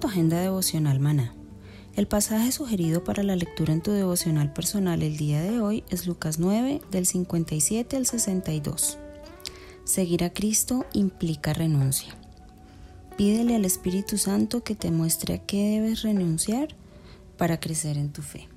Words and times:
Tu 0.00 0.08
agenda 0.08 0.38
devocional 0.38 1.00
maná. 1.00 1.34
El 1.94 2.06
pasaje 2.06 2.52
sugerido 2.52 3.02
para 3.02 3.22
la 3.22 3.34
lectura 3.34 3.72
en 3.72 3.80
tu 3.80 3.92
devocional 3.92 4.52
personal 4.52 5.02
el 5.02 5.16
día 5.16 5.40
de 5.40 5.58
hoy 5.60 5.84
es 5.88 6.06
Lucas 6.06 6.38
9 6.38 6.82
del 6.90 7.06
57 7.06 7.96
al 7.96 8.04
62. 8.04 8.98
Seguir 9.84 10.22
a 10.24 10.30
Cristo 10.34 10.84
implica 10.92 11.54
renuncia. 11.54 12.14
Pídele 13.16 13.56
al 13.56 13.64
Espíritu 13.64 14.18
Santo 14.18 14.62
que 14.62 14.74
te 14.74 14.90
muestre 14.90 15.34
a 15.34 15.38
qué 15.38 15.80
debes 15.80 16.02
renunciar 16.02 16.68
para 17.38 17.58
crecer 17.58 17.96
en 17.96 18.12
tu 18.12 18.20
fe. 18.20 18.48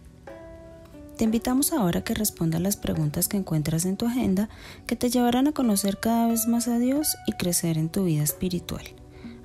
Te 1.15 1.23
invitamos 1.23 1.71
ahora 1.71 2.01
a 2.01 2.03
que 2.03 2.15
respondas 2.15 2.59
las 2.59 2.75
preguntas 2.75 3.29
que 3.29 3.37
encuentras 3.37 3.85
en 3.85 3.95
tu 3.95 4.07
agenda 4.07 4.49
que 4.87 4.97
te 4.97 5.09
llevarán 5.09 5.47
a 5.47 5.53
conocer 5.53 6.01
cada 6.01 6.27
vez 6.27 6.47
más 6.47 6.67
a 6.67 6.79
Dios 6.79 7.15
y 7.27 7.31
crecer 7.31 7.77
en 7.77 7.87
tu 7.87 8.03
vida 8.03 8.23
espiritual. 8.23 8.83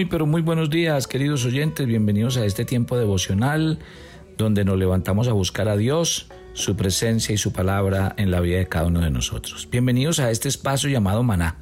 Muy, 0.00 0.06
pero 0.06 0.24
muy 0.24 0.40
buenos 0.40 0.70
días, 0.70 1.06
queridos 1.06 1.44
oyentes. 1.44 1.86
Bienvenidos 1.86 2.38
a 2.38 2.46
este 2.46 2.64
tiempo 2.64 2.96
devocional 2.96 3.80
donde 4.38 4.64
nos 4.64 4.78
levantamos 4.78 5.28
a 5.28 5.34
buscar 5.34 5.68
a 5.68 5.76
Dios, 5.76 6.28
su 6.54 6.74
presencia 6.74 7.34
y 7.34 7.36
su 7.36 7.52
palabra 7.52 8.14
en 8.16 8.30
la 8.30 8.40
vida 8.40 8.56
de 8.56 8.66
cada 8.66 8.86
uno 8.86 9.00
de 9.00 9.10
nosotros. 9.10 9.68
Bienvenidos 9.70 10.18
a 10.18 10.30
este 10.30 10.48
espacio 10.48 10.88
llamado 10.88 11.22
Maná, 11.22 11.58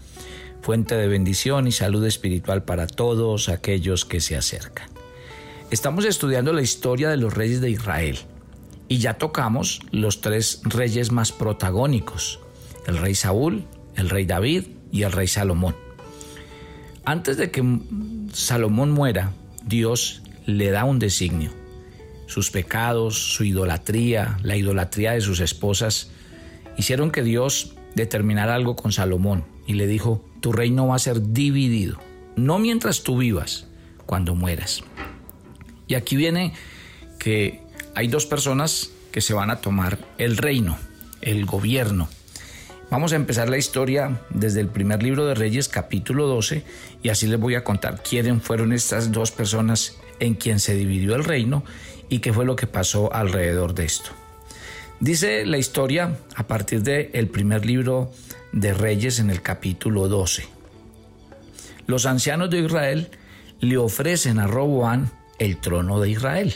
fuente 0.63 0.95
de 0.95 1.09
bendición 1.09 1.67
y 1.67 1.73
salud 1.73 2.07
espiritual 2.07 2.63
para 2.63 2.87
todos 2.87 3.49
aquellos 3.49 4.05
que 4.05 4.21
se 4.21 4.37
acercan. 4.37 4.89
Estamos 5.73 6.05
estudiando 6.05 6.53
la 6.53 6.63
historia 6.63 7.09
de 7.09 7.17
los 7.17 7.35
reyes 7.35 7.61
de 7.61 7.71
Israel 7.71 8.19
y 8.87 8.99
ya 8.99 9.15
tocamos 9.15 9.81
los 9.91 10.21
tres 10.21 10.61
reyes 10.63 11.11
más 11.11 11.33
protagónicos, 11.33 12.39
el 12.87 12.99
rey 12.99 13.17
Saúl, 13.17 13.65
el 13.97 14.09
rey 14.09 14.27
David 14.27 14.69
y 14.93 15.03
el 15.03 15.11
rey 15.11 15.27
Salomón. 15.27 15.75
Antes 17.05 17.39
de 17.39 17.51
que 17.51 17.63
Salomón 18.33 18.91
muera, 18.91 19.33
Dios 19.65 20.23
le 20.47 20.71
da 20.71 20.85
un 20.85 20.99
designio. 20.99 21.51
Sus 22.27 22.51
pecados, 22.51 23.35
su 23.35 23.45
idolatría, 23.45 24.39
la 24.43 24.57
idolatría 24.57 25.13
de 25.13 25.21
sus 25.21 25.41
esposas, 25.41 26.11
hicieron 26.77 27.11
que 27.11 27.23
Dios 27.23 27.75
determinara 27.95 28.55
algo 28.55 28.77
con 28.77 28.93
Salomón 28.93 29.45
y 29.67 29.75
le 29.75 29.87
dijo, 29.87 30.25
tu 30.41 30.53
reino 30.53 30.87
va 30.87 30.97
a 30.97 31.01
ser 31.01 31.33
dividido, 31.33 31.99
no 32.37 32.59
mientras 32.59 33.03
tú 33.03 33.19
vivas, 33.19 33.67
cuando 34.07 34.35
mueras. 34.35 34.83
Y 35.87 35.95
aquí 35.95 36.17
viene 36.17 36.55
que 37.19 37.63
hay 37.95 38.09
dos 38.09 38.27
personas 38.27 38.91
que 39.11 39.21
se 39.21 39.35
van 39.35 39.51
a 39.51 39.61
tomar 39.61 39.99
el 40.19 40.37
reino, 40.37 40.79
el 41.21 41.45
gobierno. 41.45 42.09
Vamos 42.91 43.13
a 43.13 43.17
empezar 43.17 43.51
la 43.51 43.59
historia 43.59 44.23
desde 44.31 44.61
el 44.61 44.69
primer 44.69 45.03
libro 45.03 45.27
de 45.27 45.35
Reyes 45.35 45.69
capítulo 45.69 46.27
12 46.27 46.65
y 47.03 47.11
así 47.11 47.27
les 47.27 47.39
voy 47.39 47.55
a 47.55 47.63
contar 47.63 48.03
quiénes 48.03 48.43
fueron 48.43 48.73
estas 48.73 49.13
dos 49.13 49.31
personas 49.31 49.97
en 50.21 50.35
quien 50.35 50.59
se 50.59 50.75
dividió 50.75 51.15
el 51.15 51.25
reino 51.25 51.65
y 52.09 52.21
qué 52.21 52.33
fue 52.33 52.47
lo 52.47 52.57
que 52.57 52.67
pasó 52.67 53.13
alrededor 53.13 53.75
de 53.75 53.85
esto. 53.85 54.13
Dice 55.01 55.45
la 55.45 55.59
historia 55.59 56.17
a 56.35 56.47
partir 56.47 56.83
del 56.83 57.11
el 57.13 57.29
primer 57.29 57.67
libro 57.67 58.11
de 58.53 58.73
Reyes 58.73 59.19
en 59.19 59.29
el 59.29 59.43
capítulo 59.43 60.09
12. 60.09 60.47
Los 61.87 62.07
ancianos 62.07 62.49
de 62.49 62.61
Israel 62.61 63.11
le 63.61 63.77
ofrecen 63.77 64.39
a 64.39 64.47
Roboán 64.47 65.11
el 65.39 65.59
trono 65.59 66.01
de 66.01 66.09
Israel. 66.09 66.55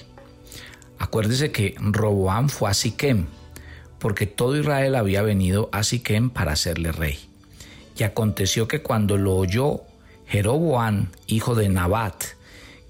Acuérdese 0.99 1.53
que 1.53 1.75
Roboán 1.79 2.49
fue 2.49 2.71
a 2.71 2.75
Siquem, 2.75 3.27
porque 4.03 4.27
todo 4.27 4.57
Israel 4.57 4.97
había 4.97 5.23
venido 5.23 5.69
a 5.71 5.85
Siquem 5.85 6.29
para 6.29 6.55
hacerle 6.55 6.91
rey. 6.91 7.21
Y 7.97 8.03
aconteció 8.03 8.67
que 8.67 8.83
cuando 8.83 9.17
lo 9.17 9.37
oyó 9.37 9.83
Jeroboán, 10.27 11.11
hijo 11.29 11.55
de 11.55 11.69
Nabat, 11.69 12.25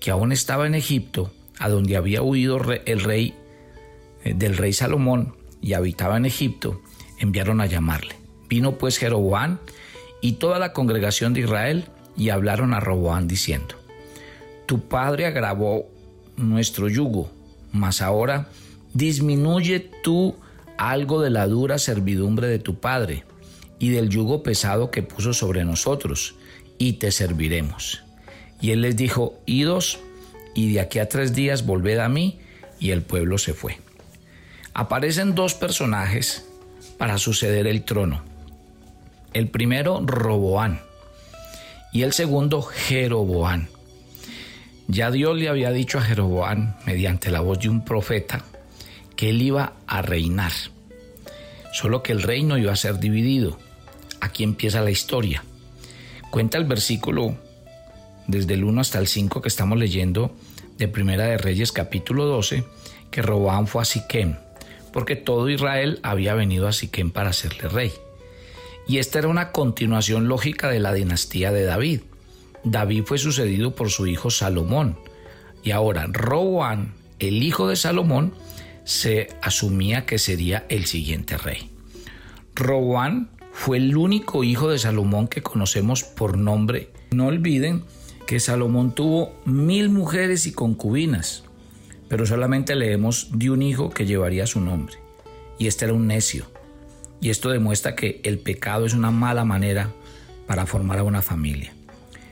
que 0.00 0.10
aún 0.10 0.32
estaba 0.32 0.66
en 0.66 0.74
Egipto, 0.74 1.30
a 1.58 1.68
donde 1.68 1.98
había 1.98 2.22
huido 2.22 2.62
el 2.86 3.00
rey 3.00 3.34
eh, 4.24 4.32
del 4.32 4.56
rey 4.56 4.72
Salomón 4.72 5.36
y 5.60 5.74
habitaba 5.74 6.16
en 6.16 6.24
Egipto, 6.24 6.80
enviaron 7.18 7.60
a 7.60 7.66
llamarle. 7.66 8.14
Vino 8.48 8.78
pues 8.78 8.96
Jeroboán 8.96 9.60
y 10.22 10.32
toda 10.32 10.58
la 10.58 10.72
congregación 10.72 11.34
de 11.34 11.40
Israel 11.40 11.84
y 12.16 12.30
hablaron 12.30 12.72
a 12.72 12.80
Roboán 12.80 13.28
diciendo, 13.28 13.74
Tu 14.64 14.88
padre 14.88 15.26
agravó 15.26 15.90
nuestro 16.38 16.88
yugo, 16.88 17.30
mas 17.70 18.00
ahora 18.00 18.48
disminuye 18.94 19.90
tú 20.02 20.36
algo 20.90 21.20
de 21.20 21.30
la 21.30 21.46
dura 21.46 21.78
servidumbre 21.78 22.48
de 22.48 22.58
tu 22.58 22.80
Padre 22.80 23.24
y 23.78 23.90
del 23.90 24.08
yugo 24.08 24.42
pesado 24.42 24.90
que 24.90 25.02
puso 25.02 25.32
sobre 25.32 25.64
nosotros, 25.64 26.36
y 26.78 26.94
te 26.94 27.10
serviremos. 27.10 28.02
Y 28.60 28.70
él 28.70 28.82
les 28.82 28.96
dijo, 28.96 29.40
idos, 29.44 29.98
y 30.54 30.72
de 30.72 30.80
aquí 30.80 30.98
a 30.98 31.08
tres 31.08 31.34
días 31.34 31.66
volved 31.66 31.98
a 31.98 32.08
mí, 32.08 32.38
y 32.78 32.90
el 32.90 33.02
pueblo 33.02 33.38
se 33.38 33.54
fue. 33.54 33.78
Aparecen 34.72 35.34
dos 35.34 35.54
personajes 35.54 36.46
para 36.96 37.18
suceder 37.18 37.66
el 37.66 37.82
trono. 37.82 38.22
El 39.32 39.48
primero, 39.48 40.00
Roboán, 40.04 40.80
y 41.92 42.02
el 42.02 42.12
segundo, 42.12 42.62
Jeroboán. 42.62 43.68
Ya 44.88 45.10
Dios 45.10 45.36
le 45.36 45.48
había 45.48 45.70
dicho 45.70 45.98
a 45.98 46.02
Jeroboán, 46.02 46.76
mediante 46.86 47.30
la 47.30 47.40
voz 47.40 47.58
de 47.60 47.68
un 47.68 47.84
profeta, 47.84 48.44
que 49.16 49.30
él 49.30 49.42
iba 49.42 49.74
a 49.86 50.02
reinar. 50.02 50.52
Solo 51.72 52.02
que 52.02 52.12
el 52.12 52.22
reino 52.22 52.58
iba 52.58 52.72
a 52.72 52.76
ser 52.76 52.98
dividido. 52.98 53.58
Aquí 54.20 54.44
empieza 54.44 54.82
la 54.82 54.90
historia. 54.90 55.42
Cuenta 56.30 56.58
el 56.58 56.64
versículo 56.64 57.36
desde 58.26 58.54
el 58.54 58.64
1 58.64 58.80
hasta 58.80 58.98
el 58.98 59.08
5 59.08 59.42
que 59.42 59.48
estamos 59.48 59.78
leyendo 59.78 60.34
de 60.78 60.88
Primera 60.88 61.26
de 61.26 61.38
Reyes 61.38 61.72
capítulo 61.72 62.26
12 62.26 62.64
que 63.10 63.22
Roboam 63.22 63.66
fue 63.66 63.82
a 63.82 63.84
Siquem, 63.84 64.36
porque 64.92 65.16
todo 65.16 65.48
Israel 65.50 66.00
había 66.02 66.34
venido 66.34 66.66
a 66.66 66.72
Siquem 66.72 67.10
para 67.10 67.30
hacerle 67.30 67.68
rey. 67.68 67.92
Y 68.88 68.98
esta 68.98 69.18
era 69.18 69.28
una 69.28 69.52
continuación 69.52 70.28
lógica 70.28 70.68
de 70.68 70.80
la 70.80 70.92
dinastía 70.92 71.52
de 71.52 71.64
David. 71.64 72.00
David 72.64 73.04
fue 73.04 73.18
sucedido 73.18 73.74
por 73.74 73.90
su 73.90 74.06
hijo 74.06 74.30
Salomón. 74.30 74.98
Y 75.62 75.70
ahora 75.70 76.06
Roboam, 76.10 76.94
el 77.18 77.42
hijo 77.42 77.68
de 77.68 77.76
Salomón, 77.76 78.34
se 78.84 79.28
asumía 79.42 80.06
que 80.06 80.18
sería 80.18 80.66
el 80.68 80.86
siguiente 80.86 81.36
rey. 81.36 81.70
Roboán 82.54 83.30
fue 83.52 83.76
el 83.76 83.96
único 83.96 84.44
hijo 84.44 84.70
de 84.70 84.78
Salomón 84.78 85.28
que 85.28 85.42
conocemos 85.42 86.04
por 86.04 86.36
nombre. 86.36 86.90
No 87.10 87.26
olviden 87.26 87.84
que 88.26 88.40
Salomón 88.40 88.94
tuvo 88.94 89.34
mil 89.44 89.88
mujeres 89.90 90.46
y 90.46 90.52
concubinas, 90.52 91.44
pero 92.08 92.26
solamente 92.26 92.74
leemos 92.74 93.28
de 93.32 93.50
un 93.50 93.62
hijo 93.62 93.90
que 93.90 94.06
llevaría 94.06 94.46
su 94.46 94.60
nombre. 94.60 94.96
Y 95.58 95.66
este 95.66 95.84
era 95.84 95.94
un 95.94 96.06
necio. 96.06 96.46
Y 97.20 97.30
esto 97.30 97.50
demuestra 97.50 97.94
que 97.94 98.20
el 98.24 98.38
pecado 98.38 98.84
es 98.86 98.94
una 98.94 99.10
mala 99.10 99.44
manera 99.44 99.92
para 100.46 100.66
formar 100.66 100.98
a 100.98 101.04
una 101.04 101.22
familia. 101.22 101.72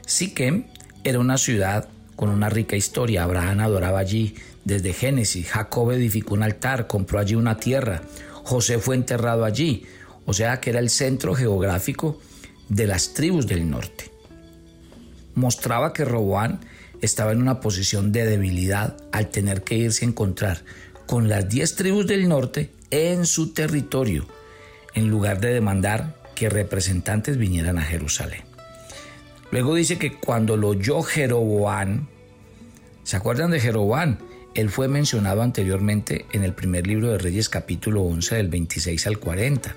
Siquem 0.05 0.65
era 1.05 1.21
una 1.21 1.39
ciudad 1.39 1.89
con 2.17 2.29
una 2.29 2.49
rica 2.49 2.77
historia. 2.77 3.23
Abraham 3.23 3.61
adoraba 3.61 4.01
allí 4.01 4.35
desde 4.65 4.93
Génesis. 4.93 5.49
Jacob 5.49 5.91
edificó 5.93 6.35
un 6.35 6.43
altar, 6.43 6.87
compró 6.87 7.19
allí 7.19 7.35
una 7.35 7.59
tierra. 7.59 8.03
José 8.45 8.79
fue 8.79 8.95
enterrado 8.97 9.45
allí. 9.45 9.87
O 10.27 10.33
sea 10.33 10.61
que 10.61 10.71
era 10.71 10.81
el 10.81 10.91
centro 10.91 11.35
geográfico 11.35 12.21
de 12.69 12.87
las 12.87 13.15
tribus 13.15 13.47
del 13.47 13.69
norte. 13.69 14.11
Mostraba 15.35 15.93
que 15.93 16.05
Roboán 16.05 16.61
estaba 17.01 17.33
en 17.33 17.41
una 17.41 17.61
posición 17.61 18.13
de 18.13 18.27
debilidad 18.27 18.97
al 19.13 19.29
tener 19.29 19.63
que 19.63 19.77
irse 19.77 20.05
a 20.05 20.09
encontrar 20.09 20.63
con 21.07 21.29
las 21.29 21.49
diez 21.49 21.75
tribus 21.75 22.07
del 22.07 22.29
norte 22.29 22.71
en 22.91 23.27
su 23.27 23.53
territorio, 23.53 24.27
en 24.95 25.09
lugar 25.09 25.41
de 25.41 25.53
demandar 25.53 26.17
que 26.35 26.49
representantes 26.49 27.37
vinieran 27.37 27.79
a 27.79 27.83
Jerusalén. 27.83 28.43
Luego 29.51 29.75
dice 29.75 29.99
que 29.99 30.15
cuando 30.15 30.57
lo 30.57 30.69
oyó 30.69 31.03
Jeroboán, 31.03 32.09
¿se 33.03 33.17
acuerdan 33.17 33.51
de 33.51 33.61
Jeroboán? 33.61 34.19
Él 34.61 34.69
fue 34.69 34.89
mencionado 34.89 35.41
anteriormente 35.41 36.27
en 36.33 36.45
el 36.45 36.53
primer 36.53 36.87
libro 36.87 37.11
de 37.11 37.17
Reyes 37.17 37.49
capítulo 37.49 38.03
11 38.03 38.37
del 38.37 38.49
26 38.49 39.07
al 39.07 39.19
40. 39.19 39.75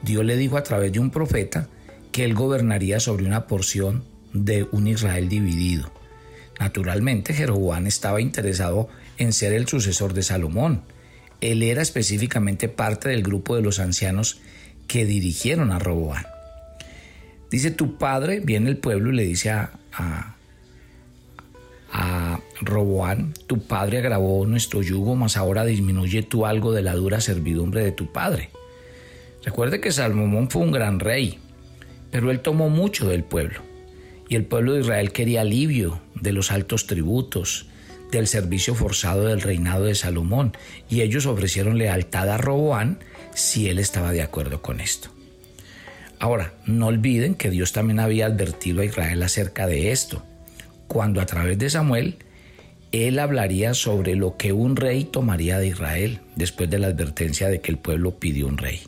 Dios 0.00 0.24
le 0.24 0.38
dijo 0.38 0.56
a 0.56 0.62
través 0.62 0.94
de 0.94 0.98
un 0.98 1.10
profeta 1.10 1.68
que 2.10 2.24
él 2.24 2.32
gobernaría 2.32 3.00
sobre 3.00 3.26
una 3.26 3.46
porción 3.46 4.02
de 4.32 4.66
un 4.72 4.86
Israel 4.86 5.28
dividido. 5.28 5.92
Naturalmente, 6.58 7.34
Jeroboán 7.34 7.86
estaba 7.86 8.22
interesado 8.22 8.88
en 9.18 9.34
ser 9.34 9.52
el 9.52 9.68
sucesor 9.68 10.14
de 10.14 10.22
Salomón. 10.22 10.80
Él 11.42 11.62
era 11.62 11.82
específicamente 11.82 12.70
parte 12.70 13.10
del 13.10 13.22
grupo 13.22 13.56
de 13.56 13.62
los 13.62 13.78
ancianos 13.78 14.40
que 14.88 15.04
dirigieron 15.04 15.70
a 15.70 15.78
Roboán. 15.78 16.24
Dice, 17.50 17.70
tu 17.70 17.98
padre, 17.98 18.40
viene 18.40 18.70
el 18.70 18.78
pueblo 18.78 19.12
y 19.12 19.16
le 19.16 19.24
dice 19.24 19.50
a, 19.50 20.33
a 21.96 22.40
Roboán, 22.60 23.34
tu 23.46 23.60
padre 23.60 23.98
agravó 23.98 24.44
nuestro 24.46 24.82
yugo, 24.82 25.14
mas 25.14 25.36
ahora 25.36 25.64
disminuye 25.64 26.24
tú 26.24 26.44
algo 26.44 26.72
de 26.72 26.82
la 26.82 26.94
dura 26.94 27.20
servidumbre 27.20 27.84
de 27.84 27.92
tu 27.92 28.10
padre. 28.12 28.50
Recuerde 29.44 29.80
que 29.80 29.92
Salomón 29.92 30.50
fue 30.50 30.62
un 30.62 30.72
gran 30.72 30.98
rey, 30.98 31.38
pero 32.10 32.32
él 32.32 32.40
tomó 32.40 32.68
mucho 32.68 33.08
del 33.08 33.22
pueblo. 33.22 33.60
Y 34.28 34.34
el 34.34 34.44
pueblo 34.44 34.72
de 34.72 34.80
Israel 34.80 35.12
quería 35.12 35.42
alivio 35.42 36.00
de 36.16 36.32
los 36.32 36.50
altos 36.50 36.88
tributos, 36.88 37.66
del 38.10 38.26
servicio 38.26 38.74
forzado 38.74 39.26
del 39.26 39.40
reinado 39.40 39.84
de 39.84 39.94
Salomón, 39.94 40.56
y 40.90 41.02
ellos 41.02 41.26
ofrecieron 41.26 41.78
lealtad 41.78 42.28
a 42.28 42.38
Roboán 42.38 42.98
si 43.34 43.68
él 43.68 43.78
estaba 43.78 44.10
de 44.10 44.22
acuerdo 44.22 44.62
con 44.62 44.80
esto. 44.80 45.10
Ahora, 46.18 46.54
no 46.66 46.88
olviden 46.88 47.36
que 47.36 47.50
Dios 47.50 47.72
también 47.72 48.00
había 48.00 48.26
advertido 48.26 48.80
a 48.80 48.84
Israel 48.84 49.22
acerca 49.22 49.68
de 49.68 49.92
esto, 49.92 50.24
cuando 50.94 51.20
a 51.20 51.26
través 51.26 51.58
de 51.58 51.68
Samuel 51.68 52.18
él 52.92 53.18
hablaría 53.18 53.74
sobre 53.74 54.14
lo 54.14 54.36
que 54.36 54.52
un 54.52 54.76
rey 54.76 55.02
tomaría 55.02 55.58
de 55.58 55.66
Israel 55.66 56.20
después 56.36 56.70
de 56.70 56.78
la 56.78 56.86
advertencia 56.86 57.48
de 57.48 57.60
que 57.60 57.72
el 57.72 57.78
pueblo 57.78 58.20
pidió 58.20 58.46
un 58.46 58.58
rey. 58.58 58.80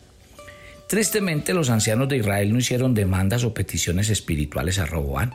Tristemente, 0.89 1.53
los 1.53 1.69
ancianos 1.69 2.09
de 2.09 2.19
Israel 2.19 2.53
no 2.53 2.61
hicieron 2.61 2.95
demandas 2.95 3.43
o 3.43 3.53
peticiones 3.53 4.09
espirituales 4.09 4.79
a 4.79 4.87
Roboán. 4.87 5.35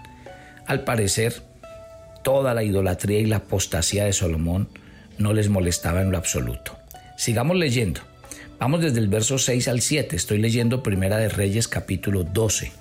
Al 0.66 0.86
parecer, 0.86 1.44
toda 2.24 2.54
la 2.54 2.64
idolatría 2.64 3.20
y 3.20 3.26
la 3.26 3.38
apostasía 3.38 4.06
de 4.06 4.14
Salomón 4.14 4.70
no 5.18 5.34
les 5.34 5.50
molestaba 5.50 6.02
en 6.02 6.10
lo 6.10 6.18
absoluto. 6.18 6.78
Sigamos 7.18 7.58
leyendo. 7.58 8.00
Vamos 8.60 8.80
desde 8.80 9.00
el 9.00 9.10
verso 9.10 9.38
6 9.38 9.68
al 9.68 9.82
7. 9.82 10.16
Estoy 10.16 10.38
leyendo 10.38 10.84
Primera 10.84 11.18
de 11.18 11.28
Reyes 11.28 11.68
capítulo 11.68 12.24
12. 12.24 12.72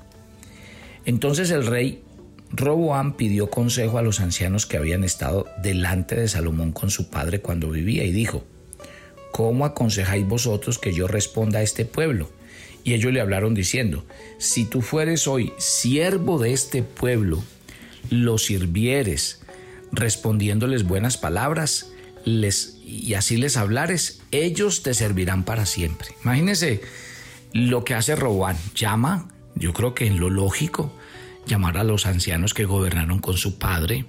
Entonces 1.07 1.51
el 1.51 1.67
rey 1.67 2.05
Roboán 2.53 3.15
pidió 3.17 3.49
consejo 3.51 3.99
a 3.99 4.03
los 4.03 4.21
ancianos 4.21 4.67
que 4.67 4.77
habían 4.77 5.05
estado 5.05 5.47
delante 5.63 6.17
de 6.17 6.29
Salomón 6.29 6.73
con 6.73 6.91
su 6.91 7.09
padre 7.09 7.41
cuando 7.41 7.71
vivía 7.71 8.05
y 8.05 8.13
dijo, 8.13 8.45
¿Cómo 9.33 9.65
aconsejáis 9.65 10.27
vosotros 10.27 10.79
que 10.79 10.93
yo 10.93 11.07
responda 11.07 11.61
a 11.61 11.63
este 11.63 11.85
pueblo? 11.85 12.31
Y 12.83 12.95
ellos 12.95 13.13
le 13.13 13.21
hablaron 13.21 13.55
diciendo, 13.55 14.05
si 14.39 14.65
tú 14.65 14.81
fueres 14.81 15.29
hoy 15.29 15.53
siervo 15.59 16.39
de 16.39 16.53
este 16.53 16.83
pueblo, 16.83 17.43
lo 18.11 18.39
sirvieres, 18.39 19.41
respondiéndoles 19.93 20.85
buenas 20.85 21.19
palabras, 21.19 21.93
les, 22.25 22.79
y 22.85 23.15
así 23.15 23.37
les 23.37 23.57
hablares, 23.57 24.23
ellos 24.31 24.83
te 24.83 24.95
servirán 24.95 25.45
para 25.45 25.67
siempre. 25.67 26.09
Imagínense 26.25 26.81
lo 27.53 27.85
que 27.85 27.95
hace 27.95 28.17
Robán, 28.17 28.57
llama, 28.75 29.29
yo 29.55 29.73
creo 29.73 29.95
que 29.95 30.07
en 30.07 30.19
lo 30.19 30.31
lógico, 30.31 30.93
llamar 31.51 31.77
a 31.77 31.85
los 31.85 32.07
ancianos 32.07 32.55
que 32.55 32.65
gobernaron 32.65 33.19
con 33.19 33.37
su 33.37 33.59
padre, 33.59 34.07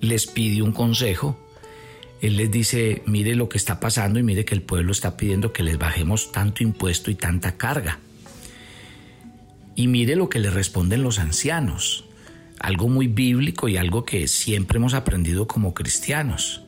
les 0.00 0.26
pide 0.26 0.62
un 0.62 0.72
consejo, 0.72 1.38
él 2.20 2.36
les 2.36 2.50
dice, 2.50 3.02
mire 3.06 3.34
lo 3.34 3.48
que 3.48 3.58
está 3.58 3.78
pasando 3.80 4.18
y 4.18 4.22
mire 4.22 4.44
que 4.44 4.54
el 4.54 4.62
pueblo 4.62 4.92
está 4.92 5.16
pidiendo 5.16 5.52
que 5.52 5.62
les 5.62 5.78
bajemos 5.78 6.32
tanto 6.32 6.62
impuesto 6.62 7.10
y 7.10 7.14
tanta 7.14 7.56
carga. 7.56 7.98
Y 9.74 9.86
mire 9.86 10.16
lo 10.16 10.28
que 10.28 10.38
le 10.38 10.50
responden 10.50 11.02
los 11.02 11.18
ancianos, 11.18 12.04
algo 12.58 12.88
muy 12.88 13.06
bíblico 13.06 13.68
y 13.68 13.76
algo 13.76 14.04
que 14.04 14.28
siempre 14.28 14.78
hemos 14.78 14.94
aprendido 14.94 15.46
como 15.46 15.74
cristianos 15.74 16.62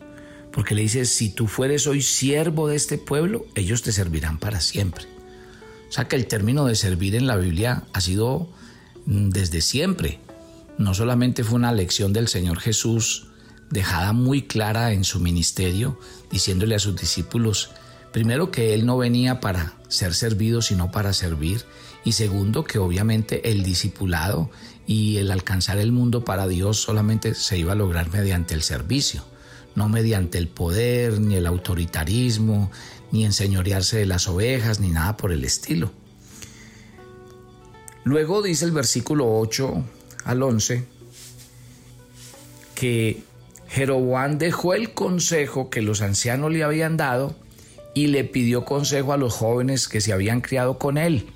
porque 0.54 0.76
le 0.76 0.82
dice, 0.82 1.04
si 1.04 1.30
tú 1.30 1.48
fueres 1.48 1.88
hoy 1.88 2.00
siervo 2.00 2.68
de 2.68 2.76
este 2.76 2.96
pueblo, 2.96 3.44
ellos 3.56 3.82
te 3.82 3.90
servirán 3.90 4.38
para 4.38 4.60
siempre. 4.60 5.04
O 5.88 5.92
sea 5.92 6.06
que 6.06 6.14
el 6.14 6.26
término 6.26 6.64
de 6.66 6.76
servir 6.76 7.16
en 7.16 7.26
la 7.26 7.36
Biblia 7.36 7.82
ha 7.92 8.00
sido 8.00 8.48
desde 9.06 9.60
siempre. 9.60 10.20
No 10.78 10.94
solamente 10.94 11.44
fue 11.44 11.56
una 11.56 11.72
lección 11.72 12.12
del 12.12 12.28
Señor 12.28 12.60
Jesús 12.60 13.28
dejada 13.70 14.12
muy 14.12 14.42
clara 14.42 14.92
en 14.92 15.04
su 15.04 15.20
ministerio, 15.20 15.98
diciéndole 16.30 16.74
a 16.74 16.78
sus 16.78 16.96
discípulos, 16.96 17.70
primero 18.12 18.50
que 18.50 18.74
Él 18.74 18.86
no 18.86 18.96
venía 18.98 19.40
para 19.40 19.74
ser 19.88 20.14
servido, 20.14 20.62
sino 20.62 20.90
para 20.90 21.12
servir, 21.12 21.64
y 22.04 22.12
segundo 22.12 22.64
que 22.64 22.78
obviamente 22.78 23.50
el 23.50 23.62
discipulado 23.62 24.50
y 24.86 25.16
el 25.16 25.30
alcanzar 25.30 25.78
el 25.78 25.92
mundo 25.92 26.24
para 26.24 26.46
Dios 26.46 26.78
solamente 26.78 27.34
se 27.34 27.58
iba 27.58 27.72
a 27.72 27.76
lograr 27.76 28.12
mediante 28.12 28.54
el 28.54 28.62
servicio 28.62 29.24
no 29.74 29.88
mediante 29.88 30.38
el 30.38 30.48
poder, 30.48 31.20
ni 31.20 31.34
el 31.36 31.46
autoritarismo, 31.46 32.70
ni 33.10 33.24
enseñorearse 33.24 33.98
de 33.98 34.06
las 34.06 34.28
ovejas, 34.28 34.80
ni 34.80 34.90
nada 34.90 35.16
por 35.16 35.32
el 35.32 35.44
estilo. 35.44 35.90
Luego 38.04 38.42
dice 38.42 38.64
el 38.64 38.72
versículo 38.72 39.38
8 39.38 39.82
al 40.24 40.42
11 40.42 40.84
que 42.74 43.22
Jeroboam 43.68 44.38
dejó 44.38 44.74
el 44.74 44.92
consejo 44.92 45.70
que 45.70 45.82
los 45.82 46.02
ancianos 46.02 46.52
le 46.52 46.62
habían 46.62 46.96
dado 46.96 47.34
y 47.94 48.08
le 48.08 48.24
pidió 48.24 48.64
consejo 48.64 49.12
a 49.12 49.16
los 49.16 49.32
jóvenes 49.32 49.88
que 49.88 50.00
se 50.00 50.12
habían 50.12 50.40
criado 50.40 50.78
con 50.78 50.98
él. 50.98 51.26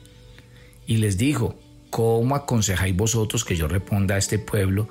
Y 0.87 0.99
les 0.99 1.17
dijo, 1.17 1.55
¿cómo 1.91 2.35
aconsejáis 2.35 2.97
vosotros 2.97 3.45
que 3.45 3.57
yo 3.57 3.69
responda 3.69 4.17
a 4.17 4.19
este 4.19 4.39
pueblo 4.39 4.89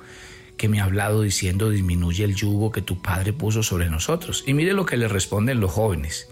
que 0.58 0.68
me 0.68 0.80
ha 0.80 0.84
hablado 0.84 1.22
diciendo 1.22 1.70
disminuye 1.70 2.24
el 2.24 2.34
yugo 2.34 2.70
que 2.70 2.82
tu 2.82 3.00
padre 3.00 3.32
puso 3.32 3.62
sobre 3.62 3.88
nosotros. 3.88 4.44
Y 4.46 4.52
mire 4.52 4.74
lo 4.74 4.84
que 4.84 4.98
le 4.98 5.08
responden 5.08 5.60
los 5.60 5.70
jóvenes. 5.70 6.28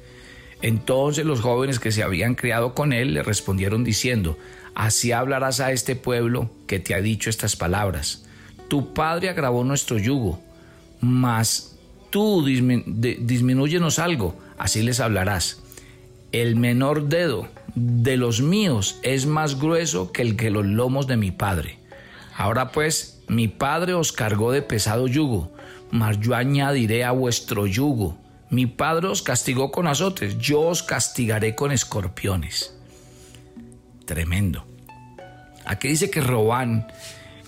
Entonces 0.62 1.25
los 1.25 1.40
jóvenes 1.40 1.78
que 1.78 1.92
se 1.92 2.02
habían 2.02 2.34
criado 2.34 2.75
con 2.75 2.92
él 2.92 3.14
le 3.14 3.22
respondieron 3.22 3.84
diciendo, 3.84 4.38
así 4.75 5.12
hablarás 5.12 5.60
a 5.60 5.72
este 5.72 5.96
pueblo 5.96 6.50
que 6.66 6.80
te 6.80 6.94
ha 6.94 7.00
dicho 7.00 7.30
estas 7.30 7.56
palabras. 7.56 8.25
Tu 8.68 8.94
padre 8.94 9.28
agravó 9.28 9.64
nuestro 9.64 9.98
yugo, 9.98 10.40
mas 11.00 11.76
tú 12.10 12.44
disminúyenos 12.44 13.98
algo, 13.98 14.38
así 14.58 14.82
les 14.82 15.00
hablarás. 15.00 15.62
El 16.32 16.56
menor 16.56 17.08
dedo 17.08 17.48
de 17.75 18.16
los 18.16 18.40
míos 18.40 18.98
es 19.02 19.26
más 19.26 19.60
grueso 19.60 20.10
que 20.10 20.22
el 20.22 20.36
que 20.36 20.50
los 20.50 20.66
lomos 20.66 21.06
de 21.06 21.16
mi 21.16 21.30
padre. 21.30 21.78
Ahora 22.36 22.72
pues, 22.72 23.22
mi 23.28 23.48
padre 23.48 23.94
os 23.94 24.12
cargó 24.12 24.50
de 24.50 24.62
pesado 24.62 25.06
yugo, 25.06 25.52
mas 25.90 26.18
yo 26.20 26.34
añadiré 26.34 27.04
a 27.04 27.12
vuestro 27.12 27.66
yugo. 27.66 28.18
Mi 28.50 28.66
padre 28.66 29.08
os 29.08 29.22
castigó 29.22 29.72
con 29.72 29.86
azotes, 29.86 30.38
yo 30.38 30.60
os 30.60 30.82
castigaré 30.82 31.54
con 31.56 31.72
escorpiones. 31.72 32.74
Tremendo. 34.04 34.64
Aquí 35.64 35.88
dice 35.88 36.10
que 36.10 36.20
Robán 36.20 36.86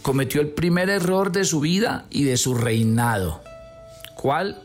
cometió 0.02 0.40
el 0.40 0.50
primer 0.50 0.90
error 0.90 1.30
de 1.30 1.44
su 1.44 1.60
vida 1.60 2.06
y 2.10 2.24
de 2.24 2.36
su 2.36 2.54
reinado. 2.54 3.42
¿Cuál? 4.16 4.60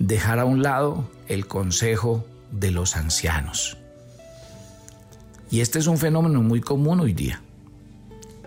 Dejar 0.00 0.40
a 0.40 0.44
un 0.44 0.62
lado 0.62 1.08
el 1.28 1.46
consejo 1.46 2.24
de 2.50 2.72
los 2.72 2.96
ancianos. 2.96 3.76
Y 5.50 5.60
este 5.60 5.78
es 5.78 5.86
un 5.86 5.98
fenómeno 5.98 6.42
muy 6.42 6.60
común 6.60 7.00
hoy 7.00 7.12
día. 7.12 7.40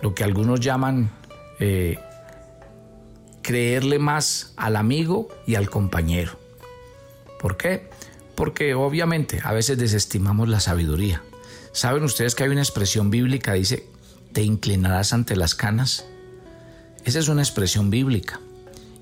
Lo 0.01 0.13
que 0.13 0.25
algunos 0.25 0.60
llaman 0.60 1.10
eh, 1.60 1.98
creerle 3.42 4.00
más 4.00 4.53
al 4.58 4.75
amigo 4.75 5.30
y 5.48 5.56
al 5.56 5.70
compañero. 5.70 6.43
¿Por 7.44 7.58
qué? 7.58 7.90
Porque 8.36 8.74
obviamente 8.74 9.42
a 9.44 9.52
veces 9.52 9.78
desestimamos 9.78 10.48
la 10.48 10.62
sabiduría. 10.62 11.22
¿Saben 11.74 12.06
ustedes 12.06 12.36
que 12.36 12.44
hay 12.44 12.50
una 12.50 12.62
expresión 12.62 13.10
bíblica, 13.10 13.52
dice, 13.52 13.86
te 14.32 14.44
inclinarás 14.44 15.12
ante 15.12 15.36
las 15.36 15.54
canas? 15.54 16.06
Esa 17.04 17.20
es 17.20 17.28
una 17.28 17.42
expresión 17.42 17.90
bíblica. 17.90 18.40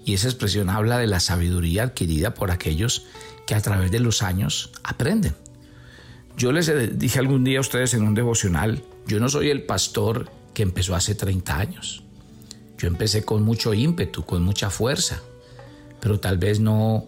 Y 0.06 0.16
esa 0.16 0.28
expresión 0.28 0.72
habla 0.72 0.98
de 0.98 1.06
la 1.06 1.20
sabiduría 1.20 1.84
adquirida 1.84 2.34
por 2.34 2.50
aquellos 2.50 3.06
que 3.46 3.54
a 3.54 3.62
través 3.62 3.92
de 3.92 4.00
los 4.00 4.24
años 4.24 4.72
aprenden. 4.84 5.36
Yo 6.36 6.52
les 6.52 6.98
dije 6.98 7.20
algún 7.20 7.44
día 7.44 7.60
a 7.60 7.62
ustedes 7.62 7.94
en 7.94 8.02
un 8.02 8.16
devocional, 8.16 8.84
yo 9.06 9.20
no 9.20 9.30
soy 9.30 9.52
el 9.52 9.68
pastor 9.68 10.32
que 10.56 10.64
empezó 10.64 10.96
hace 10.96 11.14
30 11.14 11.60
años. 11.60 12.04
Yo 12.80 12.88
empecé 12.88 13.24
con 13.24 13.44
mucho 13.44 13.76
ímpetu, 13.76 14.26
con 14.26 14.42
mucha 14.42 14.72
fuerza, 14.72 15.22
pero 16.00 16.20
tal 16.20 16.40
vez 16.40 16.60
no 16.60 17.06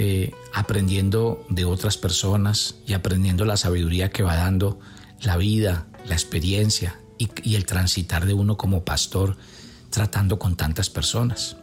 eh, 0.00 0.32
aprendiendo 0.54 1.44
de 1.48 1.64
otras 1.64 1.98
personas 1.98 2.76
y 2.86 2.92
aprendiendo 2.92 3.44
la 3.44 3.56
sabiduría 3.56 4.10
que 4.10 4.22
va 4.22 4.36
dando 4.36 4.78
la 5.20 5.36
vida, 5.36 5.88
la 6.06 6.14
experiencia 6.14 7.00
y, 7.18 7.28
y 7.42 7.56
el 7.56 7.66
transitar 7.66 8.24
de 8.24 8.32
uno 8.32 8.56
como 8.56 8.84
pastor 8.84 9.36
tratando 9.90 10.38
con 10.38 10.54
tantas 10.54 10.88
personas. 10.88 11.56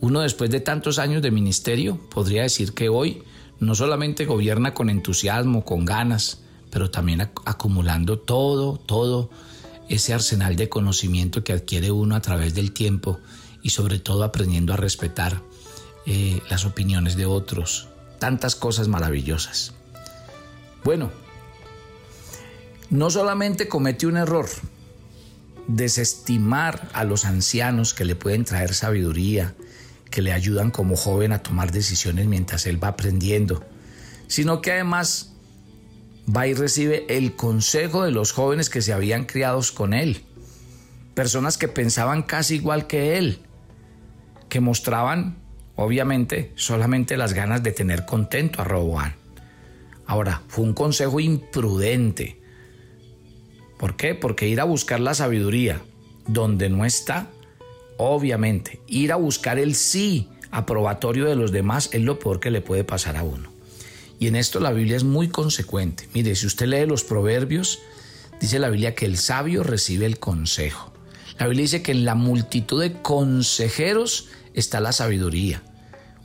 Uno 0.00 0.22
después 0.22 0.50
de 0.50 0.58
tantos 0.58 0.98
años 0.98 1.22
de 1.22 1.30
ministerio 1.30 2.00
podría 2.10 2.42
decir 2.42 2.74
que 2.74 2.88
hoy 2.88 3.22
no 3.60 3.76
solamente 3.76 4.24
gobierna 4.24 4.74
con 4.74 4.90
entusiasmo, 4.90 5.64
con 5.64 5.84
ganas, 5.84 6.40
pero 6.68 6.90
también 6.90 7.20
acumulando 7.20 8.18
todo, 8.18 8.76
todo 8.76 9.30
ese 9.88 10.14
arsenal 10.14 10.56
de 10.56 10.68
conocimiento 10.68 11.44
que 11.44 11.52
adquiere 11.52 11.92
uno 11.92 12.16
a 12.16 12.20
través 12.20 12.54
del 12.54 12.72
tiempo 12.72 13.20
y 13.62 13.70
sobre 13.70 14.00
todo 14.00 14.24
aprendiendo 14.24 14.72
a 14.72 14.76
respetar 14.76 15.40
eh, 16.06 16.40
las 16.50 16.64
opiniones 16.64 17.16
de 17.16 17.26
otros, 17.26 17.88
tantas 18.18 18.54
cosas 18.54 18.88
maravillosas. 18.88 19.72
Bueno, 20.84 21.10
no 22.90 23.10
solamente 23.10 23.68
comete 23.68 24.06
un 24.06 24.16
error, 24.16 24.48
desestimar 25.66 26.88
a 26.92 27.04
los 27.04 27.24
ancianos 27.24 27.94
que 27.94 28.04
le 28.04 28.16
pueden 28.16 28.44
traer 28.44 28.74
sabiduría, 28.74 29.54
que 30.10 30.22
le 30.22 30.32
ayudan 30.32 30.70
como 30.70 30.96
joven 30.96 31.32
a 31.32 31.42
tomar 31.42 31.72
decisiones 31.72 32.26
mientras 32.26 32.66
él 32.66 32.82
va 32.82 32.88
aprendiendo, 32.88 33.64
sino 34.26 34.60
que 34.60 34.72
además 34.72 35.32
va 36.28 36.46
y 36.46 36.54
recibe 36.54 37.06
el 37.08 37.34
consejo 37.34 38.04
de 38.04 38.10
los 38.10 38.32
jóvenes 38.32 38.70
que 38.70 38.82
se 38.82 38.92
habían 38.92 39.24
criados 39.24 39.72
con 39.72 39.94
él, 39.94 40.24
personas 41.14 41.58
que 41.58 41.68
pensaban 41.68 42.22
casi 42.22 42.56
igual 42.56 42.86
que 42.86 43.18
él, 43.18 43.40
que 44.48 44.60
mostraban, 44.60 45.41
obviamente, 45.82 46.52
solamente 46.56 47.16
las 47.16 47.32
ganas 47.32 47.62
de 47.62 47.72
tener 47.72 48.06
contento 48.06 48.60
a 48.60 48.64
Roboán. 48.64 49.14
Ahora, 50.06 50.42
fue 50.48 50.64
un 50.64 50.74
consejo 50.74 51.20
imprudente. 51.20 52.40
¿Por 53.78 53.96
qué? 53.96 54.14
Porque 54.14 54.48
ir 54.48 54.60
a 54.60 54.64
buscar 54.64 55.00
la 55.00 55.14
sabiduría 55.14 55.80
donde 56.26 56.70
no 56.70 56.84
está 56.84 57.28
Obviamente, 58.04 58.80
ir 58.88 59.12
a 59.12 59.16
buscar 59.16 59.60
el 59.60 59.76
sí 59.76 60.28
aprobatorio 60.50 61.26
de 61.26 61.36
los 61.36 61.52
demás 61.52 61.88
es 61.92 62.02
lo 62.02 62.18
peor 62.18 62.40
que 62.40 62.50
le 62.50 62.60
puede 62.60 62.82
pasar 62.82 63.16
a 63.16 63.22
uno. 63.22 63.52
Y 64.18 64.26
en 64.26 64.34
esto 64.34 64.58
la 64.58 64.72
Biblia 64.72 64.96
es 64.96 65.04
muy 65.04 65.28
consecuente. 65.28 66.08
Mire, 66.12 66.34
si 66.34 66.46
usted 66.46 66.66
lee 66.66 66.86
los 66.86 67.04
proverbios, 67.04 67.78
dice 68.40 68.58
la 68.58 68.70
Biblia 68.70 68.96
que 68.96 69.06
el 69.06 69.18
sabio 69.18 69.62
recibe 69.62 70.06
el 70.06 70.18
consejo. 70.18 70.92
La 71.38 71.46
Biblia 71.46 71.62
dice 71.62 71.82
que 71.82 71.92
en 71.92 72.04
la 72.04 72.16
multitud 72.16 72.80
de 72.80 72.92
consejeros 73.02 74.28
está 74.52 74.80
la 74.80 74.90
sabiduría. 74.90 75.62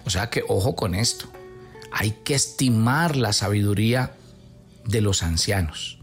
O 0.07 0.09
sea 0.09 0.29
que 0.29 0.41
ojo 0.47 0.73
con 0.77 0.95
esto. 0.95 1.27
Hay 1.91 2.11
que 2.23 2.33
estimar 2.33 3.17
la 3.17 3.33
sabiduría 3.33 4.13
de 4.85 5.01
los 5.01 5.21
ancianos. 5.21 5.99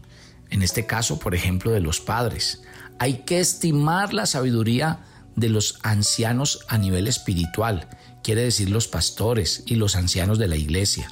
En 0.51 0.61
este 0.61 0.85
caso, 0.85 1.17
por 1.17 1.33
ejemplo, 1.33 1.71
de 1.71 1.79
los 1.79 2.01
padres. 2.01 2.61
Hay 2.99 3.23
que 3.25 3.39
estimar 3.39 4.13
la 4.13 4.27
sabiduría 4.27 4.99
de 5.35 5.49
los 5.49 5.79
ancianos 5.81 6.65
a 6.67 6.77
nivel 6.77 7.07
espiritual, 7.07 7.89
quiere 8.23 8.43
decir 8.43 8.69
los 8.69 8.87
pastores 8.87 9.63
y 9.65 9.73
los 9.73 9.95
ancianos 9.95 10.37
de 10.37 10.49
la 10.49 10.55
iglesia. 10.55 11.11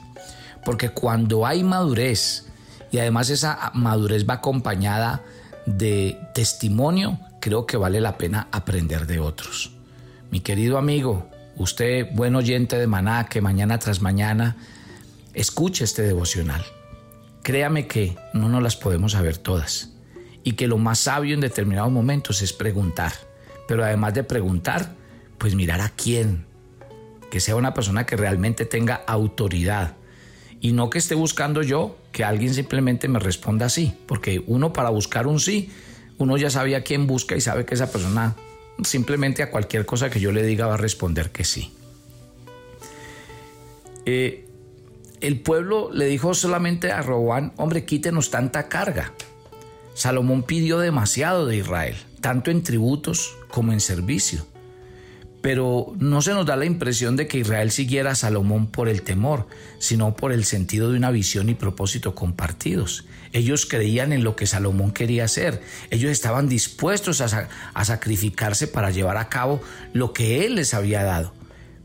Porque 0.64 0.90
cuando 0.90 1.48
hay 1.48 1.64
madurez, 1.64 2.46
y 2.92 3.00
además 3.00 3.32
esa 3.32 3.72
madurez 3.74 4.30
va 4.30 4.36
acompañada 4.36 5.24
de 5.66 6.20
testimonio, 6.36 7.20
creo 7.42 7.66
que 7.66 7.76
vale 7.76 8.00
la 8.00 8.20
pena 8.20 8.50
aprender 8.52 9.08
de 9.08 9.20
otros. 9.20 9.72
Mi 10.30 10.42
querido 10.42 10.78
amigo, 10.78 11.33
usted, 11.56 12.08
buen 12.14 12.36
oyente 12.36 12.78
de 12.78 12.88
Maná, 12.88 13.28
que 13.28 13.42
mañana 13.42 13.80
tras 13.80 14.02
mañana 14.02 14.58
escuche 15.34 15.84
este 15.84 16.02
devocional. 16.02 16.64
Créame 17.42 17.88
que 17.88 18.16
no 18.34 18.50
nos 18.50 18.64
las 18.64 18.76
podemos 18.76 19.14
saber 19.14 19.38
todas 19.38 19.92
y 20.44 20.54
que 20.54 20.68
lo 20.68 20.78
más 20.78 21.00
sabio 21.00 21.34
en 21.34 21.42
determinados 21.42 21.92
momentos 21.92 22.42
es 22.42 22.54
preguntar 22.54 23.14
pero 23.68 23.84
además 23.84 24.14
de 24.14 24.24
preguntar, 24.24 24.94
pues 25.38 25.56
mirar 25.56 25.82
a 25.82 25.90
quién, 25.90 26.46
que 27.32 27.40
sea 27.40 27.56
una 27.56 27.74
persona 27.74 28.06
que 28.06 28.16
realmente 28.16 28.66
tenga 28.66 28.96
autoridad 29.08 29.96
y 30.60 30.72
no 30.72 30.90
que 30.90 30.98
esté 30.98 31.16
buscando 31.16 31.62
yo 31.62 31.98
que 32.12 32.24
alguien 32.24 32.54
simplemente 32.54 33.08
me 33.08 33.20
responda 33.20 33.70
sí, 33.70 33.98
porque 34.06 34.44
uno 34.48 34.74
para 34.74 34.90
buscar 34.90 35.28
un 35.28 35.40
sí, 35.40 35.72
uno 36.18 36.38
ya 36.38 36.50
sabe 36.50 36.76
a 36.76 36.84
quién 36.84 37.08
busca 37.08 37.36
y 37.36 37.42
sabe 37.42 37.66
que 37.66 37.74
esa 37.74 37.92
persona 37.92 38.36
simplemente 38.84 39.44
a 39.44 39.52
cualquier 39.52 39.86
cosa 39.86 40.10
que 40.10 40.20
yo 40.20 40.32
le 40.32 40.44
diga 40.44 40.68
va 40.68 40.76
a 40.76 40.78
responder 40.78 41.32
que 41.32 41.44
sí. 41.44 41.74
Eh, 44.06 44.46
el 45.22 45.40
pueblo 45.40 45.90
le 45.94 46.06
dijo 46.08 46.34
solamente 46.34 46.92
a 46.92 47.02
Robán, 47.02 47.54
hombre, 47.56 47.86
quítenos 47.86 48.30
tanta 48.30 48.68
carga. 48.68 49.14
Salomón 49.94 50.44
pidió 50.44 50.80
demasiado 50.80 51.46
de 51.46 51.58
Israel, 51.58 51.96
tanto 52.20 52.52
en 52.52 52.64
tributos 52.64 53.36
como 53.48 53.72
en 53.72 53.80
servicio. 53.80 54.46
Pero 55.44 55.94
no 56.00 56.22
se 56.22 56.32
nos 56.32 56.46
da 56.46 56.56
la 56.56 56.64
impresión 56.64 57.18
de 57.18 57.28
que 57.28 57.38
Israel 57.38 57.70
siguiera 57.70 58.12
a 58.12 58.16
Salomón 58.16 58.68
por 58.68 58.88
el 58.88 59.02
temor, 59.02 59.46
sino 59.78 60.16
por 60.16 60.32
el 60.32 60.46
sentido 60.46 60.90
de 60.90 60.98
una 60.98 61.12
visión 61.12 61.50
y 61.50 61.54
propósito 61.54 62.16
compartidos. 62.16 63.04
Ellos 63.34 63.66
creían 63.66 64.14
en 64.14 64.24
lo 64.24 64.38
que 64.38 64.48
Salomón 64.48 64.94
quería 64.94 65.26
hacer. 65.26 65.62
Ellos 65.90 66.12
estaban 66.12 66.48
dispuestos 66.48 67.20
a, 67.20 67.50
sacrificarse 67.84 68.68
para 68.68 68.92
llevar 68.92 69.18
a 69.18 69.28
cabo 69.28 69.62
lo 69.92 70.14
que 70.14 70.46
él 70.46 70.56
les 70.56 70.74
había 70.74 71.04
dado. 71.04 71.34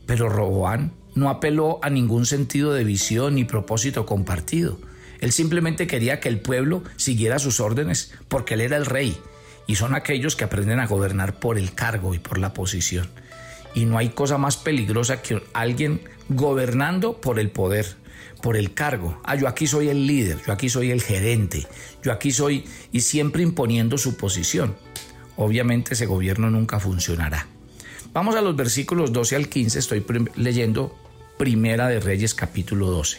Pero 0.07 0.29
Roboán 0.29 0.93
no 1.17 1.29
apeló 1.29 1.81
a 1.83 1.91
ningún 1.91 2.27
sentido 2.27 2.73
de 2.73 2.85
visión 2.85 3.35
ni 3.35 3.45
propósito 3.45 4.07
compartido. 4.07 4.79
Él 5.19 5.33
simplemente 5.33 5.89
quería 5.89 6.21
que 6.21 6.29
el 6.29 6.39
pueblo 6.39 6.85
siguiera 6.95 7.41
sus 7.41 7.59
órdenes 7.59 8.13
porque 8.29 8.55
él 8.55 8.61
era 8.61 8.77
el 8.77 8.87
rey 8.87 9.19
y 9.67 9.75
son 9.75 9.97
aquellos 9.97 10.37
que 10.37 10.45
aprenden 10.45 10.79
a 10.79 10.87
gobernar 10.87 11.41
por 11.41 11.59
el 11.59 11.75
cargo 11.75 12.15
y 12.15 12.21
por 12.21 12.39
la 12.39 12.55
posición. 12.55 13.09
Y 13.75 13.85
no 13.85 13.99
hay 13.99 14.11
cosa 14.11 14.39
más 14.39 14.57
peligrosa 14.57 15.23
que 15.23 15.43
alguien 15.53 16.01
gobernando 16.29 17.21
por 17.21 17.39
el 17.39 17.51
poder, 17.51 17.97
por 18.43 18.57
el 18.57 18.75
cargo. 18.75 19.21
Ah, 19.25 19.35
yo 19.37 19.49
aquí 19.49 19.67
soy 19.67 19.89
el 19.89 20.07
líder, 20.07 20.39
yo 20.47 20.53
aquí 20.53 20.69
soy 20.69 20.91
el 20.91 21.03
gerente, 21.03 21.67
yo 22.03 22.13
aquí 22.13 22.33
soy 22.33 22.65
y 22.93 23.01
siempre 23.01 23.43
imponiendo 23.43 23.99
su 23.99 24.17
posición. 24.17 24.77
Obviamente 25.37 25.95
ese 25.95 26.07
gobierno 26.07 26.51
nunca 26.51 26.81
funcionará. 26.81 27.47
Vamos 28.13 28.37
a 28.37 28.41
los 28.41 28.57
versículos 28.57 29.13
12 29.13 29.37
al 29.37 29.49
15, 29.49 29.79
estoy 29.79 30.05
leyendo 30.37 30.97
Primera 31.37 31.89
de 31.89 32.01
Reyes 32.01 32.35
capítulo 32.35 32.91
12. 32.91 33.19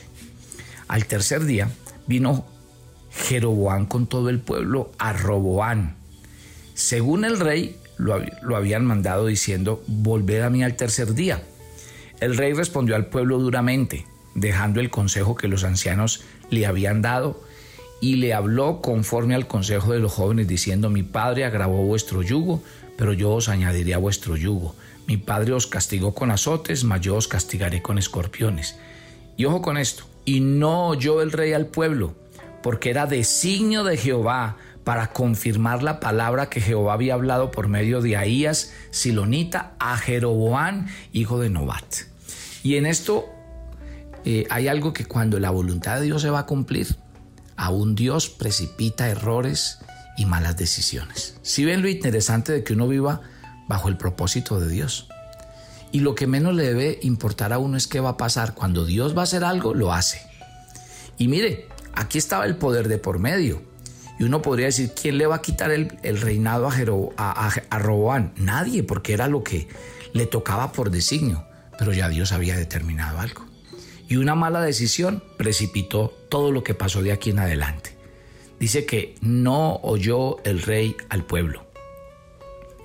Al 0.87 1.05
tercer 1.05 1.45
día 1.45 1.69
vino 2.07 2.45
Jeroboán 3.11 3.85
con 3.85 4.07
todo 4.07 4.29
el 4.29 4.39
pueblo 4.39 4.91
a 4.97 5.13
Roboán. 5.13 5.95
Según 6.73 7.25
el 7.25 7.39
rey, 7.39 7.77
lo, 7.99 8.19
lo 8.41 8.55
habían 8.55 8.85
mandado 8.85 9.27
diciendo, 9.27 9.83
volved 9.85 10.41
a 10.41 10.49
mí 10.49 10.63
al 10.63 10.75
tercer 10.75 11.13
día. 11.13 11.43
El 12.19 12.35
rey 12.35 12.53
respondió 12.53 12.95
al 12.95 13.05
pueblo 13.07 13.37
duramente, 13.37 14.07
dejando 14.33 14.79
el 14.79 14.89
consejo 14.89 15.35
que 15.35 15.47
los 15.47 15.63
ancianos 15.63 16.23
le 16.49 16.65
habían 16.65 17.01
dado, 17.01 17.43
y 18.01 18.15
le 18.15 18.33
habló 18.33 18.81
conforme 18.81 19.35
al 19.35 19.47
consejo 19.47 19.91
de 19.91 19.99
los 19.99 20.13
jóvenes, 20.13 20.47
diciendo, 20.47 20.89
mi 20.89 21.03
padre 21.03 21.45
agravó 21.45 21.83
vuestro 21.83 22.21
yugo, 22.21 22.63
pero 22.97 23.13
yo 23.13 23.31
os 23.31 23.49
añadiré 23.49 23.93
a 23.93 23.97
vuestro 23.97 24.37
yugo. 24.37 24.75
Mi 25.05 25.17
padre 25.17 25.53
os 25.53 25.67
castigó 25.67 26.13
con 26.13 26.31
azotes, 26.31 26.83
mas 26.83 27.01
yo 27.01 27.15
os 27.15 27.27
castigaré 27.27 27.81
con 27.81 27.97
escorpiones. 27.97 28.77
Y 29.37 29.45
ojo 29.45 29.61
con 29.61 29.77
esto, 29.77 30.05
y 30.23 30.39
no 30.39 30.87
oyó 30.87 31.21
el 31.21 31.31
rey 31.31 31.53
al 31.53 31.65
pueblo, 31.65 32.15
porque 32.63 32.89
era 32.89 33.05
designio 33.05 33.83
de 33.83 33.97
Jehová 33.97 34.57
para 34.89 35.13
confirmar 35.13 35.83
la 35.83 35.99
palabra 35.99 36.49
que 36.49 36.61
Jehová 36.61 36.93
había 36.93 37.13
hablado 37.13 37.51
por 37.51 37.67
medio 37.67 38.01
de 38.01 38.17
Ahías, 38.17 38.71
Silonita, 38.89 39.75
a 39.77 39.95
Jeroboán, 39.97 40.87
hijo 41.11 41.39
de 41.39 41.51
Nobat. 41.51 41.83
Y 42.63 42.75
en 42.75 42.87
esto 42.87 43.29
eh, 44.25 44.47
hay 44.49 44.67
algo 44.67 44.91
que 44.91 45.05
cuando 45.05 45.39
la 45.39 45.51
voluntad 45.51 45.97
de 45.97 46.07
Dios 46.07 46.23
se 46.23 46.31
va 46.31 46.39
a 46.39 46.45
cumplir, 46.47 46.95
aún 47.55 47.93
Dios 47.93 48.29
precipita 48.29 49.07
errores 49.07 49.77
y 50.17 50.25
malas 50.25 50.57
decisiones. 50.57 51.37
Si 51.43 51.65
ven 51.65 51.83
lo 51.83 51.87
interesante 51.87 52.51
de 52.51 52.63
que 52.63 52.73
uno 52.73 52.87
viva 52.87 53.21
bajo 53.67 53.89
el 53.89 53.97
propósito 53.97 54.59
de 54.59 54.69
Dios. 54.69 55.07
Y 55.91 55.99
lo 55.99 56.15
que 56.15 56.25
menos 56.25 56.55
le 56.55 56.63
debe 56.63 56.97
importar 57.03 57.53
a 57.53 57.59
uno 57.59 57.77
es 57.77 57.85
qué 57.85 57.99
va 57.99 58.09
a 58.09 58.17
pasar. 58.17 58.55
Cuando 58.55 58.87
Dios 58.87 59.15
va 59.15 59.21
a 59.21 59.25
hacer 59.25 59.43
algo, 59.43 59.75
lo 59.75 59.93
hace. 59.93 60.19
Y 61.19 61.27
mire, 61.27 61.67
aquí 61.93 62.17
estaba 62.17 62.45
el 62.45 62.55
poder 62.55 62.87
de 62.87 62.97
por 62.97 63.19
medio. 63.19 63.68
Y 64.19 64.25
uno 64.25 64.41
podría 64.41 64.65
decir, 64.65 64.91
¿quién 64.93 65.17
le 65.17 65.25
va 65.25 65.37
a 65.37 65.41
quitar 65.41 65.71
el, 65.71 65.89
reinado 66.21 66.67
a, 66.67 66.75
a, 67.17 67.47
a 67.47 67.79
Roboán? 67.79 68.33
Nadie, 68.35 68.83
porque 68.83 69.13
era 69.13 69.27
lo 69.29 69.43
que 69.43 69.67
le 70.13 70.25
tocaba 70.25 70.73
por 70.73 70.91
designio. 70.91 71.45
Pero 71.77 71.93
ya 71.93 72.09
Dios 72.09 72.33
había 72.33 72.57
determinado 72.57 73.19
algo. 73.19 73.45
Y 74.09 74.17
una 74.17 74.35
mala 74.35 74.61
decisión 74.61 75.23
precipitó 75.37 76.13
todo 76.29 76.51
lo 76.51 76.63
que 76.63 76.73
pasó 76.73 77.01
de 77.01 77.13
aquí 77.13 77.29
en 77.29 77.39
adelante. 77.39 77.95
Dice 78.59 78.85
que 78.85 79.15
no 79.21 79.75
oyó 79.83 80.43
el 80.43 80.61
rey 80.61 80.97
al 81.07 81.23
pueblo. 81.23 81.65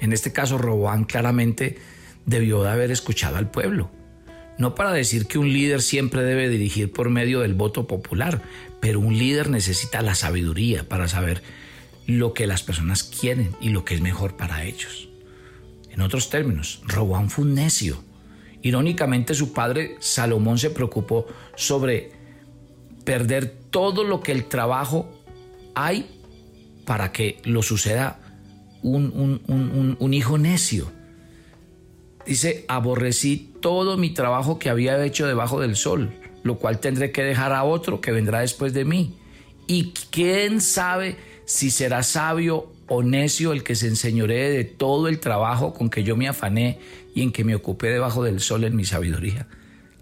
En 0.00 0.12
este 0.12 0.32
caso, 0.32 0.58
Roboán 0.58 1.04
claramente 1.04 1.78
debió 2.26 2.62
de 2.62 2.70
haber 2.70 2.92
escuchado 2.92 3.36
al 3.36 3.50
pueblo. 3.50 3.90
No 4.56 4.74
para 4.76 4.92
decir 4.92 5.26
que 5.26 5.38
un 5.38 5.52
líder 5.52 5.82
siempre 5.82 6.22
debe 6.22 6.48
dirigir 6.48 6.92
por 6.92 7.10
medio 7.10 7.40
del 7.40 7.54
voto 7.54 7.88
popular, 7.88 8.40
pero 8.84 9.00
un 9.00 9.16
líder 9.16 9.48
necesita 9.48 10.02
la 10.02 10.14
sabiduría 10.14 10.86
para 10.86 11.08
saber 11.08 11.42
lo 12.06 12.34
que 12.34 12.46
las 12.46 12.62
personas 12.62 13.02
quieren 13.02 13.56
y 13.58 13.70
lo 13.70 13.82
que 13.82 13.94
es 13.94 14.02
mejor 14.02 14.36
para 14.36 14.64
ellos. 14.64 15.08
En 15.90 16.02
otros 16.02 16.28
términos, 16.28 16.82
Roboán 16.86 17.30
fue 17.30 17.46
un 17.46 17.54
necio. 17.54 18.04
Irónicamente, 18.60 19.32
su 19.32 19.54
padre 19.54 19.96
Salomón 20.00 20.58
se 20.58 20.68
preocupó 20.68 21.26
sobre 21.56 22.12
perder 23.06 23.56
todo 23.70 24.04
lo 24.04 24.20
que 24.20 24.32
el 24.32 24.44
trabajo 24.48 25.10
hay 25.74 26.20
para 26.84 27.10
que 27.10 27.40
lo 27.44 27.62
suceda 27.62 28.20
un, 28.82 29.96
un 29.98 30.12
hijo 30.12 30.36
necio. 30.36 30.92
Dice, 32.26 32.66
aborrecí 32.68 33.54
todo 33.62 33.96
mi 33.96 34.10
trabajo 34.10 34.58
que 34.58 34.68
había 34.68 35.02
hecho 35.06 35.26
debajo 35.26 35.58
del 35.58 35.74
sol, 35.74 36.12
lo 36.44 36.58
cual 36.58 36.78
tendré 36.78 37.10
que 37.10 37.24
dejar 37.24 37.52
a 37.52 37.64
otro 37.64 38.00
que 38.00 38.12
vendrá 38.12 38.40
después 38.40 38.72
de 38.72 38.84
mí. 38.84 39.16
Y 39.66 39.92
quién 40.10 40.60
sabe 40.60 41.16
si 41.46 41.70
será 41.70 42.02
sabio 42.02 42.70
o 42.86 43.02
necio 43.02 43.52
el 43.52 43.64
que 43.64 43.74
se 43.74 43.88
enseñoree 43.88 44.50
de 44.50 44.64
todo 44.64 45.08
el 45.08 45.18
trabajo 45.18 45.72
con 45.72 45.90
que 45.90 46.04
yo 46.04 46.16
me 46.16 46.28
afané 46.28 46.78
y 47.14 47.22
en 47.22 47.32
que 47.32 47.44
me 47.44 47.54
ocupé 47.54 47.88
debajo 47.88 48.22
del 48.22 48.40
sol 48.40 48.64
en 48.64 48.76
mi 48.76 48.84
sabiduría. 48.84 49.48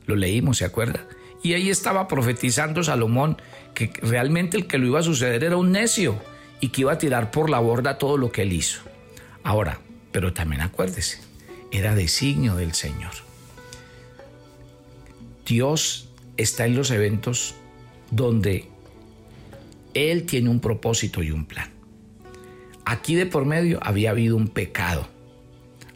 Lo 0.07 0.17
leímos, 0.17 0.59
¿se 0.59 0.65
acuerda? 0.65 1.07
Y 1.45 1.55
ahí 1.55 1.71
estaba 1.71 2.09
profetizando 2.09 2.83
Salomón 2.83 3.41
que 3.75 3.93
realmente 4.03 4.57
el 4.57 4.67
que 4.67 4.79
lo 4.79 4.87
iba 4.87 4.99
a 4.99 5.05
suceder 5.05 5.45
era 5.45 5.57
un 5.57 5.71
necio 5.71 6.17
y 6.61 6.69
que 6.69 6.83
iba 6.83 6.93
a 6.93 6.99
tirar 6.99 7.31
por 7.31 7.51
la 7.51 7.61
borda 7.61 7.99
todo 7.99 8.17
lo 8.17 8.33
que 8.33 8.43
él 8.43 8.53
hizo. 8.53 8.81
Ahora, 9.45 9.81
pero 10.11 10.33
también 10.33 10.63
acuérdese, 10.63 11.21
era 11.71 11.95
designio 11.95 12.57
del 12.57 12.75
Señor. 12.75 13.13
Dios 15.47 16.09
está 16.37 16.67
en 16.67 16.77
los 16.77 16.91
eventos 16.91 17.55
donde 18.11 18.69
Él 19.95 20.25
tiene 20.25 20.51
un 20.51 20.61
propósito 20.61 21.23
y 21.23 21.31
un 21.31 21.47
plan. 21.47 21.71
Aquí 22.85 23.15
de 23.15 23.27
por 23.27 23.45
medio 23.45 23.79
había 23.83 24.11
habido 24.11 24.37
un 24.37 24.49
pecado, 24.49 25.09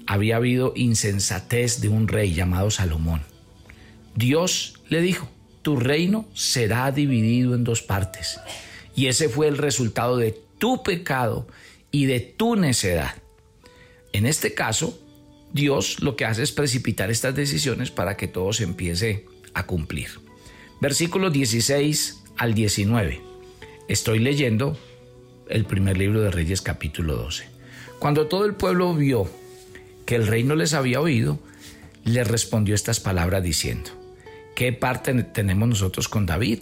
había 0.07 0.37
habido 0.37 0.73
insensatez 0.77 1.81
de 1.81 1.89
un 1.89 2.09
rey 2.09 2.33
llamado 2.33 2.71
Salomón. 2.71 3.23
Dios 4.15 4.81
le 4.89 5.01
dijo, 5.01 5.29
tu 5.63 5.77
reino 5.77 6.27
será 6.33 6.93
dividido 6.93 7.55
en 7.55 7.65
dos 7.65 7.83
partes. 7.83 8.41
Y 8.95 9.07
ese 9.09 9.29
fue 9.29 9.49
el 9.49 9.59
resultado 9.59 10.17
de 10.17 10.41
tu 10.59 10.83
pecado 10.83 11.47
y 11.91 12.07
de 12.07 12.21
tu 12.21 12.57
necedad. 12.57 13.15
En 14.13 14.27
este 14.27 14.55
caso, 14.55 14.99
Dios 15.53 16.01
lo 16.01 16.17
que 16.17 16.25
hace 16.25 16.43
es 16.43 16.53
precipitar 16.53 17.11
estas 17.11 17.35
decisiones 17.35 17.91
para 17.91 18.17
que 18.17 18.29
todo 18.29 18.53
se 18.53 18.65
empiece 18.65 19.27
a 19.55 19.67
cumplir. 19.67 20.26
Versículos 20.79 21.33
16 21.33 22.23
al 22.37 22.53
19. 22.53 23.23
Estoy 23.89 24.19
leyendo 24.19 24.77
el 25.49 25.65
primer 25.65 25.97
libro 25.97 26.21
de 26.21 26.31
Reyes 26.31 26.61
capítulo 26.61 27.17
12. 27.17 27.45
Cuando 27.99 28.27
todo 28.27 28.45
el 28.45 28.57
pueblo 28.57 28.95
vio 28.95 29.27
que 30.05 30.17
el 30.17 30.27
rey 30.27 30.45
no 30.45 30.55
les 30.55 30.75
había 30.75 31.01
oído, 31.01 31.39
le 32.05 32.25
respondió 32.25 32.75
estas 32.75 33.01
palabras 33.01 33.43
diciendo, 33.43 33.91
¿qué 34.55 34.75
parte 34.75 35.15
tenemos 35.23 35.67
nosotros 35.67 36.09
con 36.09 36.27
David? 36.27 36.59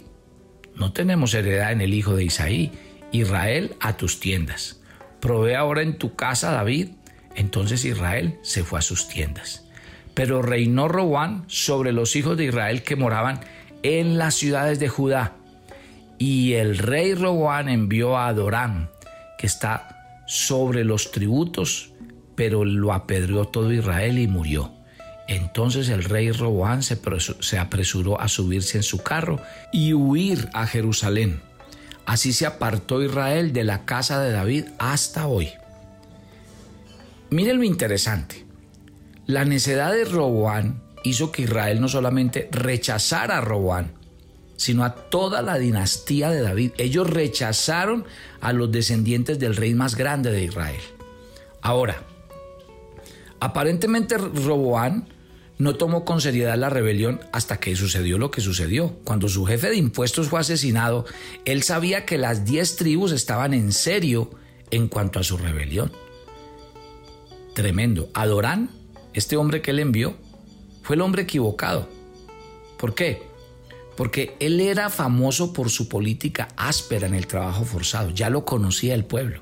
No 0.75 0.93
tenemos 0.93 1.33
heredad 1.33 1.73
en 1.73 1.81
el 1.81 1.93
hijo 1.93 2.15
de 2.15 2.23
Isaí, 2.23 2.71
Israel 3.11 3.75
a 3.81 3.97
tus 3.97 4.21
tiendas. 4.21 4.79
Provee 5.19 5.55
ahora 5.55 5.81
en 5.81 5.97
tu 5.97 6.15
casa, 6.15 6.51
David, 6.51 6.91
entonces 7.35 7.83
Israel 7.83 8.39
se 8.43 8.63
fue 8.63 8.79
a 8.79 8.81
sus 8.81 9.09
tiendas. 9.09 9.67
Pero 10.13 10.41
reinó 10.41 10.87
Robán 10.87 11.43
sobre 11.47 11.91
los 11.91 12.15
hijos 12.15 12.37
de 12.37 12.45
Israel 12.45 12.83
que 12.83 12.95
moraban 12.95 13.41
en 13.85 14.17
las 14.17 14.33
ciudades 14.33 14.79
de 14.79 14.89
Judá. 14.89 15.33
Y 16.17 16.53
el 16.53 16.77
rey 16.77 17.13
Roboán 17.13 17.69
envió 17.69 18.17
a 18.17 18.27
Adorán, 18.27 18.89
que 19.37 19.45
está 19.45 20.23
sobre 20.25 20.83
los 20.83 21.11
tributos, 21.11 21.91
pero 22.35 22.65
lo 22.65 22.93
apedreó 22.93 23.45
todo 23.45 23.71
Israel 23.71 24.17
y 24.17 24.27
murió. 24.27 24.73
Entonces 25.27 25.89
el 25.89 26.03
rey 26.03 26.31
Roboán 26.31 26.83
se, 26.83 26.99
se 27.39 27.57
apresuró 27.59 28.19
a 28.19 28.27
subirse 28.27 28.77
en 28.77 28.83
su 28.83 29.03
carro 29.03 29.39
y 29.71 29.93
huir 29.93 30.49
a 30.53 30.65
Jerusalén. 30.65 31.41
Así 32.05 32.33
se 32.33 32.45
apartó 32.45 33.03
Israel 33.03 33.53
de 33.53 33.63
la 33.63 33.85
casa 33.85 34.19
de 34.19 34.31
David 34.31 34.65
hasta 34.79 35.27
hoy. 35.27 35.49
Miren 37.29 37.57
lo 37.57 37.63
interesante. 37.63 38.45
La 39.25 39.45
necedad 39.45 39.91
de 39.91 40.05
Roboán 40.05 40.84
hizo 41.05 41.31
que 41.31 41.43
Israel 41.43 41.79
no 41.79 41.87
solamente 41.87 42.49
rechazara 42.51 43.37
a 43.37 43.41
Roboán, 43.41 43.93
sino 44.57 44.83
a 44.83 44.95
toda 44.95 45.41
la 45.41 45.57
dinastía 45.57 46.29
de 46.29 46.41
David. 46.41 46.71
Ellos 46.77 47.09
rechazaron 47.09 48.05
a 48.41 48.53
los 48.53 48.71
descendientes 48.71 49.39
del 49.39 49.55
rey 49.55 49.73
más 49.73 49.95
grande 49.95 50.31
de 50.31 50.43
Israel. 50.43 50.81
Ahora, 51.61 52.03
aparentemente 53.39 54.17
Roboán 54.17 55.09
no 55.57 55.75
tomó 55.75 56.03
con 56.03 56.19
seriedad 56.21 56.57
la 56.57 56.69
rebelión 56.69 57.21
hasta 57.31 57.59
que 57.59 57.75
sucedió 57.75 58.17
lo 58.17 58.31
que 58.31 58.41
sucedió. 58.41 58.97
Cuando 59.03 59.29
su 59.29 59.45
jefe 59.45 59.69
de 59.69 59.77
impuestos 59.77 60.27
fue 60.27 60.41
asesinado, 60.41 61.05
él 61.45 61.63
sabía 61.63 62.05
que 62.05 62.17
las 62.17 62.45
diez 62.45 62.75
tribus 62.75 63.11
estaban 63.11 63.53
en 63.53 63.71
serio 63.71 64.31
en 64.71 64.87
cuanto 64.87 65.19
a 65.19 65.23
su 65.23 65.37
rebelión 65.37 65.91
tremendo. 67.55 68.09
Adorán, 68.13 68.69
este 69.15 69.37
hombre 69.37 69.63
que 69.63 69.71
él 69.71 69.79
envió, 69.79 70.15
fue 70.85 70.95
el 70.95 71.01
hombre 71.01 71.23
equivocado. 71.23 71.89
¿Por 72.77 72.93
qué? 72.93 73.23
Porque 73.97 74.35
él 74.39 74.59
era 74.59 74.89
famoso 74.89 75.51
por 75.51 75.69
su 75.69 75.89
política 75.89 76.47
áspera 76.55 77.07
en 77.07 77.15
el 77.15 77.27
trabajo 77.27 77.65
forzado, 77.65 78.11
ya 78.11 78.29
lo 78.29 78.45
conocía 78.45 78.93
el 78.93 79.03
pueblo. 79.03 79.41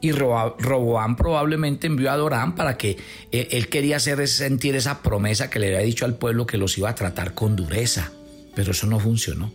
Y 0.00 0.12
Roboán 0.12 1.16
probablemente 1.16 1.86
envió 1.86 2.10
a 2.10 2.14
Adorán 2.14 2.54
para 2.54 2.76
que 2.76 2.98
eh, 3.32 3.48
él 3.52 3.68
quería 3.68 3.96
hacer 3.96 4.26
sentir 4.28 4.74
esa 4.74 5.02
promesa 5.02 5.48
que 5.48 5.58
le 5.58 5.68
había 5.68 5.78
dicho 5.78 6.04
al 6.04 6.16
pueblo 6.16 6.46
que 6.46 6.58
los 6.58 6.76
iba 6.76 6.90
a 6.90 6.94
tratar 6.94 7.34
con 7.34 7.56
dureza, 7.56 8.12
pero 8.54 8.72
eso 8.72 8.86
no 8.86 9.00
funcionó. 9.00 9.52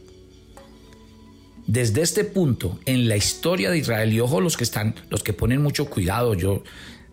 Desde 1.68 2.02
este 2.02 2.24
punto 2.24 2.80
en 2.86 3.08
la 3.08 3.16
historia 3.16 3.70
de 3.70 3.78
Israel, 3.78 4.12
y 4.12 4.20
ojo 4.20 4.42
los 4.42 4.58
que 4.58 4.64
están, 4.64 4.96
los 5.10 5.22
que 5.22 5.34
ponen 5.34 5.62
mucho 5.62 5.86
cuidado, 5.86 6.34
yo 6.34 6.64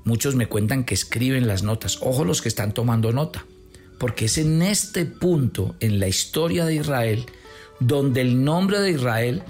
Muchos 0.07 0.37
me 0.37 0.47
cuentan 0.47 0.85
que 0.85 0.95
escriben 0.95 1.49
las 1.49 1.65
notas. 1.65 1.99
Ojo 2.01 2.25
los 2.25 2.41
que 2.41 2.49
están 2.49 2.73
tomando 2.73 3.13
nota. 3.13 3.45
Porque 3.99 4.27
es 4.27 4.39
en 4.39 4.63
este 4.63 5.05
punto 5.07 5.75
en 5.81 6.01
la 6.01 6.09
historia 6.09 6.65
de 6.65 6.75
Israel 6.75 7.27
donde 7.81 8.21
el 8.21 8.45
nombre 8.45 8.81
de 8.81 8.91
Israel 8.91 9.43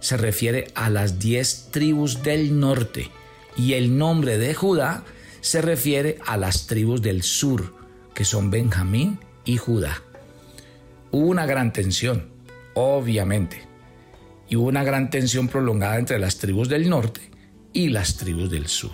se 0.00 0.16
refiere 0.16 0.68
a 0.74 0.90
las 0.90 1.18
diez 1.18 1.68
tribus 1.70 2.22
del 2.22 2.58
norte 2.58 3.10
y 3.56 3.74
el 3.74 3.96
nombre 3.96 4.38
de 4.38 4.54
Judá 4.54 5.04
se 5.40 5.60
refiere 5.60 6.18
a 6.26 6.36
las 6.36 6.66
tribus 6.66 7.02
del 7.02 7.22
sur, 7.22 7.74
que 8.14 8.24
son 8.24 8.50
Benjamín 8.50 9.18
y 9.44 9.58
Judá. 9.58 10.02
Hubo 11.10 11.26
una 11.26 11.46
gran 11.46 11.72
tensión, 11.72 12.30
obviamente, 12.74 13.62
y 14.48 14.56
hubo 14.56 14.68
una 14.68 14.84
gran 14.84 15.10
tensión 15.10 15.48
prolongada 15.48 15.98
entre 15.98 16.18
las 16.18 16.38
tribus 16.38 16.68
del 16.68 16.88
norte 16.88 17.30
y 17.72 17.88
las 17.88 18.16
tribus 18.16 18.50
del 18.50 18.68
sur. 18.68 18.92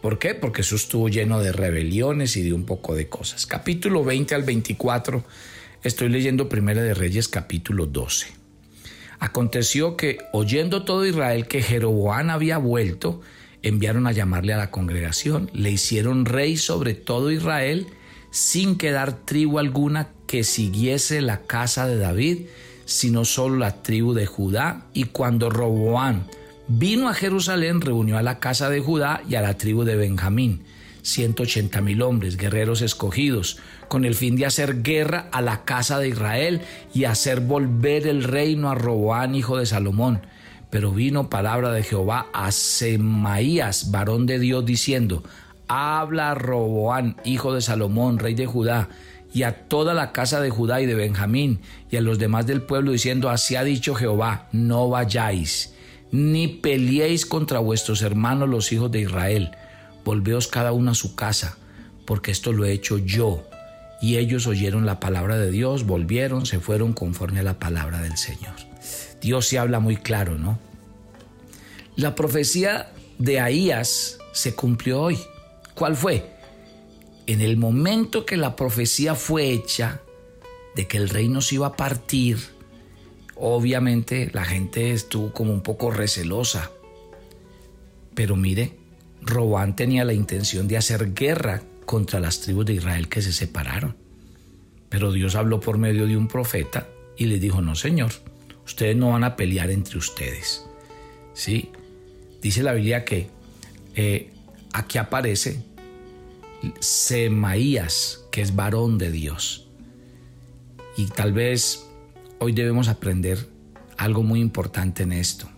¿Por 0.00 0.20
qué? 0.20 0.34
Porque 0.36 0.60
eso 0.62 0.76
estuvo 0.76 1.08
lleno 1.08 1.40
de 1.40 1.52
rebeliones 1.52 2.36
y 2.36 2.42
de 2.42 2.52
un 2.52 2.64
poco 2.64 2.94
de 2.94 3.08
cosas. 3.08 3.46
Capítulo 3.46 4.04
20 4.04 4.34
al 4.36 4.44
24, 4.44 5.24
estoy 5.82 6.08
leyendo 6.08 6.48
Primera 6.48 6.82
de 6.82 6.94
Reyes 6.94 7.26
capítulo 7.26 7.86
12. 7.86 8.28
Aconteció 9.18 9.96
que, 9.96 10.18
oyendo 10.32 10.84
todo 10.84 11.04
Israel 11.04 11.48
que 11.48 11.62
Jeroboán 11.62 12.30
había 12.30 12.58
vuelto, 12.58 13.22
enviaron 13.62 14.06
a 14.06 14.12
llamarle 14.12 14.52
a 14.52 14.58
la 14.58 14.70
congregación, 14.70 15.50
le 15.52 15.72
hicieron 15.72 16.26
rey 16.26 16.56
sobre 16.56 16.94
todo 16.94 17.32
Israel, 17.32 17.88
sin 18.30 18.78
quedar 18.78 19.24
tribu 19.24 19.58
alguna 19.58 20.10
que 20.28 20.44
siguiese 20.44 21.22
la 21.22 21.40
casa 21.42 21.88
de 21.88 21.96
David, 21.96 22.46
sino 22.84 23.24
solo 23.24 23.56
la 23.56 23.82
tribu 23.82 24.14
de 24.14 24.26
Judá. 24.26 24.86
Y 24.94 25.04
cuando 25.06 25.50
Roboán 25.50 26.28
vino 26.68 27.08
a 27.08 27.14
Jerusalén, 27.14 27.80
reunió 27.80 28.18
a 28.18 28.22
la 28.22 28.38
casa 28.38 28.68
de 28.70 28.80
Judá 28.80 29.22
y 29.28 29.34
a 29.34 29.42
la 29.42 29.56
tribu 29.56 29.84
de 29.84 29.96
Benjamín, 29.96 30.62
180 31.02 31.80
mil 31.80 32.02
hombres, 32.02 32.36
guerreros 32.36 32.82
escogidos, 32.82 33.58
con 33.88 34.04
el 34.04 34.14
fin 34.14 34.36
de 34.36 34.46
hacer 34.46 34.82
guerra 34.82 35.28
a 35.32 35.40
la 35.40 35.64
casa 35.64 35.98
de 35.98 36.08
Israel 36.08 36.60
y 36.94 37.04
hacer 37.04 37.40
volver 37.40 38.06
el 38.06 38.22
reino 38.22 38.70
a 38.70 38.74
Roboán, 38.74 39.34
hijo 39.34 39.56
de 39.56 39.66
Salomón. 39.66 40.20
Pero 40.70 40.92
vino 40.92 41.30
palabra 41.30 41.72
de 41.72 41.82
Jehová 41.82 42.26
a 42.34 42.52
Semaías, 42.52 43.90
varón 43.90 44.26
de 44.26 44.38
Dios, 44.38 44.66
diciendo, 44.66 45.22
Habla 45.66 46.32
a 46.32 46.34
Roboán, 46.34 47.16
hijo 47.24 47.54
de 47.54 47.62
Salomón, 47.62 48.18
rey 48.18 48.34
de 48.34 48.46
Judá, 48.46 48.90
y 49.32 49.44
a 49.44 49.68
toda 49.68 49.94
la 49.94 50.12
casa 50.12 50.40
de 50.40 50.50
Judá 50.50 50.82
y 50.82 50.86
de 50.86 50.94
Benjamín, 50.94 51.60
y 51.90 51.96
a 51.96 52.02
los 52.02 52.18
demás 52.18 52.46
del 52.46 52.60
pueblo, 52.60 52.92
diciendo, 52.92 53.30
Así 53.30 53.56
ha 53.56 53.64
dicho 53.64 53.94
Jehová, 53.94 54.48
no 54.52 54.90
vayáis, 54.90 55.74
ni 56.10 56.48
peleéis 56.48 57.26
contra 57.26 57.58
vuestros 57.58 58.02
hermanos 58.02 58.48
los 58.48 58.72
hijos 58.72 58.90
de 58.90 59.00
Israel, 59.00 59.50
volveos 60.04 60.48
cada 60.48 60.72
uno 60.72 60.92
a 60.92 60.94
su 60.94 61.14
casa, 61.14 61.58
porque 62.06 62.30
esto 62.30 62.52
lo 62.52 62.64
he 62.64 62.72
hecho 62.72 62.98
yo. 62.98 63.44
Y 64.00 64.16
ellos 64.16 64.46
oyeron 64.46 64.86
la 64.86 65.00
palabra 65.00 65.36
de 65.36 65.50
Dios, 65.50 65.84
volvieron, 65.84 66.46
se 66.46 66.60
fueron 66.60 66.92
conforme 66.92 67.40
a 67.40 67.42
la 67.42 67.58
palabra 67.58 68.00
del 68.00 68.16
Señor. 68.16 68.54
Dios 69.20 69.46
se 69.46 69.58
habla 69.58 69.80
muy 69.80 69.96
claro, 69.96 70.38
¿no? 70.38 70.58
La 71.96 72.14
profecía 72.14 72.92
de 73.18 73.40
Ahías 73.40 74.18
se 74.32 74.54
cumplió 74.54 75.02
hoy. 75.02 75.18
¿Cuál 75.74 75.96
fue? 75.96 76.32
En 77.26 77.40
el 77.40 77.56
momento 77.56 78.24
que 78.24 78.36
la 78.36 78.54
profecía 78.56 79.14
fue 79.14 79.50
hecha 79.50 80.00
de 80.76 80.86
que 80.86 80.96
el 80.96 81.08
reino 81.08 81.40
se 81.40 81.56
iba 81.56 81.66
a 81.66 81.76
partir, 81.76 82.38
obviamente 83.40 84.30
la 84.32 84.44
gente 84.44 84.92
estuvo 84.92 85.32
como 85.32 85.52
un 85.52 85.62
poco 85.62 85.90
recelosa. 85.90 86.70
Pero 88.14 88.36
mire, 88.36 88.76
Robán 89.22 89.76
tenía 89.76 90.04
la 90.04 90.12
intención 90.12 90.68
de 90.68 90.76
hacer 90.76 91.14
guerra 91.14 91.62
contra 91.84 92.20
las 92.20 92.40
tribus 92.40 92.66
de 92.66 92.74
Israel 92.74 93.08
que 93.08 93.22
se 93.22 93.32
separaron. 93.32 93.96
Pero 94.88 95.12
Dios 95.12 95.34
habló 95.34 95.60
por 95.60 95.78
medio 95.78 96.06
de 96.06 96.16
un 96.16 96.28
profeta 96.28 96.88
y 97.16 97.26
le 97.26 97.38
dijo, 97.38 97.60
no 97.60 97.74
señor, 97.74 98.12
ustedes 98.64 98.96
no 98.96 99.10
van 99.10 99.24
a 99.24 99.36
pelear 99.36 99.70
entre 99.70 99.98
ustedes. 99.98 100.64
¿Sí? 101.34 101.70
Dice 102.40 102.62
la 102.62 102.72
Biblia 102.72 103.04
que 103.04 103.28
eh, 103.94 104.32
aquí 104.72 104.98
aparece 104.98 105.62
Semaías, 106.80 108.24
que 108.30 108.42
es 108.42 108.54
varón 108.54 108.98
de 108.98 109.10
Dios. 109.10 109.68
Y 110.96 111.06
tal 111.06 111.32
vez 111.32 111.87
hoy 112.38 112.52
debemos 112.52 112.88
aprender 112.88 113.48
algo 113.96 114.22
muy 114.22 114.40
importante 114.40 115.02
en 115.02 115.12
esto. 115.12 115.48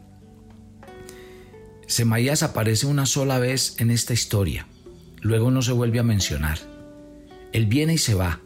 Semaías 1.87 2.43
aparece 2.43 2.87
una 2.87 3.07
sola 3.07 3.39
vez 3.39 3.75
en 3.79 3.91
esta 3.91 4.13
historia, 4.13 4.67
luego 5.21 5.51
no 5.51 5.63
se 5.63 5.73
vuelve 5.73 5.99
a 5.99 6.05
mencionar. 6.05 6.59
Él 7.53 7.67
viene 7.67 7.95
y 7.95 7.99
se 7.99 8.15
va. 8.15 8.41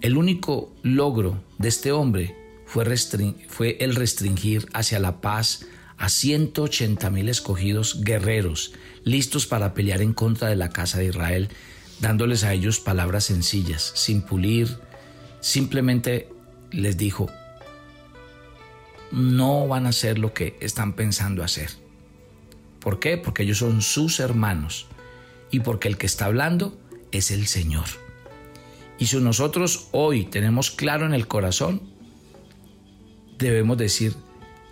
El 0.00 0.16
único 0.16 0.76
logro 0.82 1.42
de 1.58 1.68
este 1.68 1.90
hombre 1.90 2.36
fue, 2.66 2.84
fue 3.48 3.76
el 3.80 3.96
restringir 3.96 4.68
hacia 4.72 5.00
la 5.00 5.20
paz 5.20 5.66
a 5.96 6.08
180 6.08 7.10
mil 7.10 7.28
escogidos 7.28 8.02
guerreros, 8.04 8.72
listos 9.02 9.46
para 9.46 9.74
pelear 9.74 10.00
en 10.00 10.12
contra 10.12 10.48
de 10.48 10.56
la 10.56 10.70
casa 10.70 10.98
de 10.98 11.06
Israel, 11.06 11.48
dándoles 12.00 12.44
a 12.44 12.54
ellos 12.54 12.78
palabras 12.78 13.24
sencillas, 13.24 13.92
sin 13.96 14.22
pulir, 14.22 14.78
simplemente 15.40 16.28
les 16.70 16.96
dijo, 16.96 17.28
no 19.10 19.66
van 19.66 19.86
a 19.86 19.90
hacer 19.90 20.18
lo 20.18 20.34
que 20.34 20.56
están 20.60 20.94
pensando 20.94 21.42
hacer. 21.42 21.70
¿Por 22.80 23.00
qué? 23.00 23.16
Porque 23.16 23.42
ellos 23.42 23.58
son 23.58 23.82
sus 23.82 24.20
hermanos 24.20 24.86
y 25.50 25.60
porque 25.60 25.88
el 25.88 25.96
que 25.96 26.06
está 26.06 26.26
hablando 26.26 26.78
es 27.12 27.30
el 27.30 27.46
Señor. 27.46 27.86
Y 28.98 29.06
si 29.06 29.16
nosotros 29.18 29.88
hoy 29.92 30.24
tenemos 30.24 30.70
claro 30.70 31.06
en 31.06 31.14
el 31.14 31.26
corazón, 31.26 31.82
debemos 33.38 33.78
decir, 33.78 34.14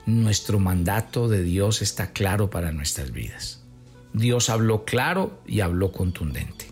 nuestro 0.05 0.59
mandato 0.59 1.29
de 1.29 1.43
Dios 1.43 1.83
está 1.83 2.13
claro 2.13 2.51
para 2.51 2.73
nuestras 2.73 3.13
vidas. 3.13 3.63
Dios 4.13 4.51
habló 4.51 4.85
claro 4.85 5.43
y 5.47 5.61
habló 5.61 5.93
contundente. 5.93 6.67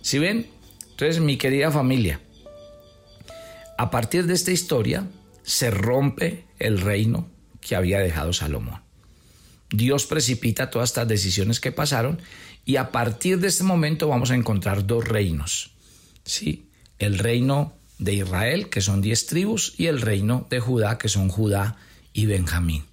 Si 0.00 0.18
ven, 0.18 0.46
entonces 0.90 1.20
mi 1.20 1.36
querida 1.36 1.70
familia, 1.70 2.20
a 3.78 3.90
partir 3.90 4.26
de 4.26 4.34
esta 4.34 4.50
historia 4.50 5.06
se 5.44 5.70
rompe 5.70 6.44
el 6.58 6.80
reino 6.80 7.30
que 7.60 7.76
había 7.76 8.00
dejado 8.00 8.32
Salomón. 8.32 8.82
Dios 9.70 10.04
precipita 10.04 10.68
todas 10.68 10.90
estas 10.90 11.06
decisiones 11.06 11.60
que 11.60 11.72
pasaron 11.72 12.20
y 12.64 12.76
a 12.76 12.90
partir 12.90 13.38
de 13.38 13.46
este 13.46 13.62
momento 13.62 14.08
vamos 14.08 14.32
a 14.32 14.34
encontrar 14.34 14.84
dos 14.84 15.06
reinos. 15.06 15.70
¿sí? 16.24 16.68
El 16.98 17.18
reino 17.18 17.72
de 17.98 18.14
Israel, 18.14 18.68
que 18.68 18.80
son 18.80 19.00
diez 19.00 19.26
tribus, 19.26 19.74
y 19.78 19.86
el 19.86 20.00
reino 20.00 20.46
de 20.50 20.58
Judá, 20.58 20.98
que 20.98 21.08
son 21.08 21.28
Judá 21.28 21.76
y 22.12 22.26
Benjamín. 22.26 22.84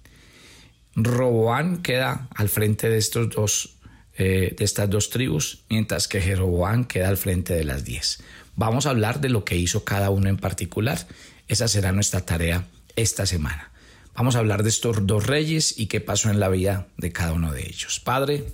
Roboán 0.94 1.82
queda 1.82 2.28
al 2.34 2.48
frente 2.48 2.88
de, 2.88 2.98
estos 2.98 3.28
dos, 3.30 3.76
eh, 4.16 4.54
de 4.56 4.64
estas 4.64 4.88
dos 4.88 5.10
tribus, 5.10 5.64
mientras 5.68 6.06
que 6.06 6.20
Jeroboán 6.20 6.84
queda 6.84 7.08
al 7.08 7.16
frente 7.16 7.54
de 7.54 7.64
las 7.64 7.84
diez. 7.84 8.20
Vamos 8.56 8.86
a 8.86 8.90
hablar 8.90 9.20
de 9.20 9.28
lo 9.28 9.44
que 9.44 9.56
hizo 9.56 9.84
cada 9.84 10.10
uno 10.10 10.28
en 10.28 10.36
particular. 10.36 11.06
Esa 11.48 11.68
será 11.68 11.92
nuestra 11.92 12.22
tarea 12.22 12.66
esta 12.96 13.26
semana. 13.26 13.70
Vamos 14.14 14.34
a 14.34 14.40
hablar 14.40 14.62
de 14.62 14.70
estos 14.70 15.06
dos 15.06 15.26
reyes 15.26 15.78
y 15.78 15.86
qué 15.86 16.00
pasó 16.00 16.30
en 16.30 16.40
la 16.40 16.48
vida 16.48 16.88
de 16.96 17.12
cada 17.12 17.32
uno 17.32 17.52
de 17.52 17.66
ellos. 17.66 18.00
Padre, 18.00 18.44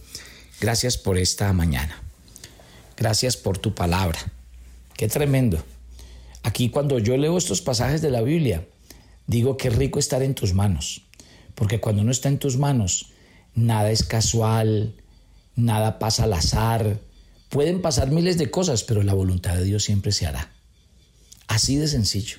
gracias 0.61 0.99
por 0.99 1.17
esta 1.17 1.53
mañana. 1.53 2.03
Gracias 2.97 3.37
por 3.37 3.59
tu 3.59 3.75
palabra. 3.75 4.19
Qué 4.97 5.09
tremendo. 5.09 5.65
Aquí 6.43 6.69
cuando 6.69 6.99
yo 6.99 7.17
leo 7.17 7.39
estos 7.39 7.63
pasajes 7.63 8.03
de 8.03 8.11
la 8.11 8.21
Biblia, 8.21 8.65
Digo 9.27 9.57
que 9.57 9.71
rico 9.71 9.99
estar 9.99 10.23
en 10.23 10.35
tus 10.35 10.53
manos, 10.53 11.03
porque 11.55 11.81
cuando 11.81 12.03
no 12.05 12.11
está 12.11 12.29
en 12.29 12.39
tus 12.39 12.57
manos, 12.57 13.13
nada 13.55 13.91
es 13.91 14.03
casual, 14.05 14.95
nada 15.55 15.99
pasa 15.99 16.25
al 16.25 16.33
azar. 16.33 16.99
Pueden 17.53 17.83
pasar 17.83 18.11
miles 18.11 18.39
de 18.39 18.51
cosas, 18.51 18.83
pero 18.83 19.03
la 19.03 19.13
voluntad 19.13 19.55
de 19.55 19.65
Dios 19.65 19.85
siempre 19.85 20.11
se 20.11 20.25
hará. 20.25 20.51
Así 21.49 21.77
de 21.77 21.87
sencillo. 21.87 22.39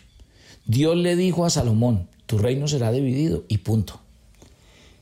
Dios 0.66 0.98
le 0.98 1.16
dijo 1.16 1.46
a 1.46 1.52
Salomón, 1.52 2.10
tu 2.26 2.40
reino 2.40 2.68
será 2.68 2.92
dividido 2.92 3.44
y 3.48 3.60
punto. 3.60 4.02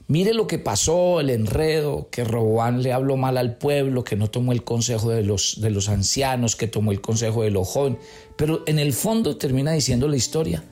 Mire 0.08 0.34
lo 0.34 0.47
que 0.47 0.60
pasó, 0.60 1.21
el 1.21 1.30
enredo, 1.30 2.10
que 2.12 2.26
Roboán 2.26 2.84
le 2.84 2.91
habló 2.91 3.15
mal 3.15 3.38
al 3.38 3.56
pueblo, 3.56 4.04
que 4.04 4.17
no 4.17 4.30
tomó 4.30 4.52
el 4.52 4.65
consejo 4.65 5.12
de 5.12 5.24
los, 5.24 5.62
de 5.62 5.69
los 5.69 5.88
ancianos, 5.88 6.58
que 6.58 6.67
tomó 6.67 6.91
el 6.91 7.00
consejo 7.00 7.43
de 7.43 7.52
los 7.52 7.69
jóvenes, 7.69 8.00
pero 8.36 8.63
en 8.67 8.80
el 8.80 8.91
fondo 8.91 9.38
termina 9.38 9.71
diciendo 9.71 10.10
la 10.10 10.17
historia 10.17 10.65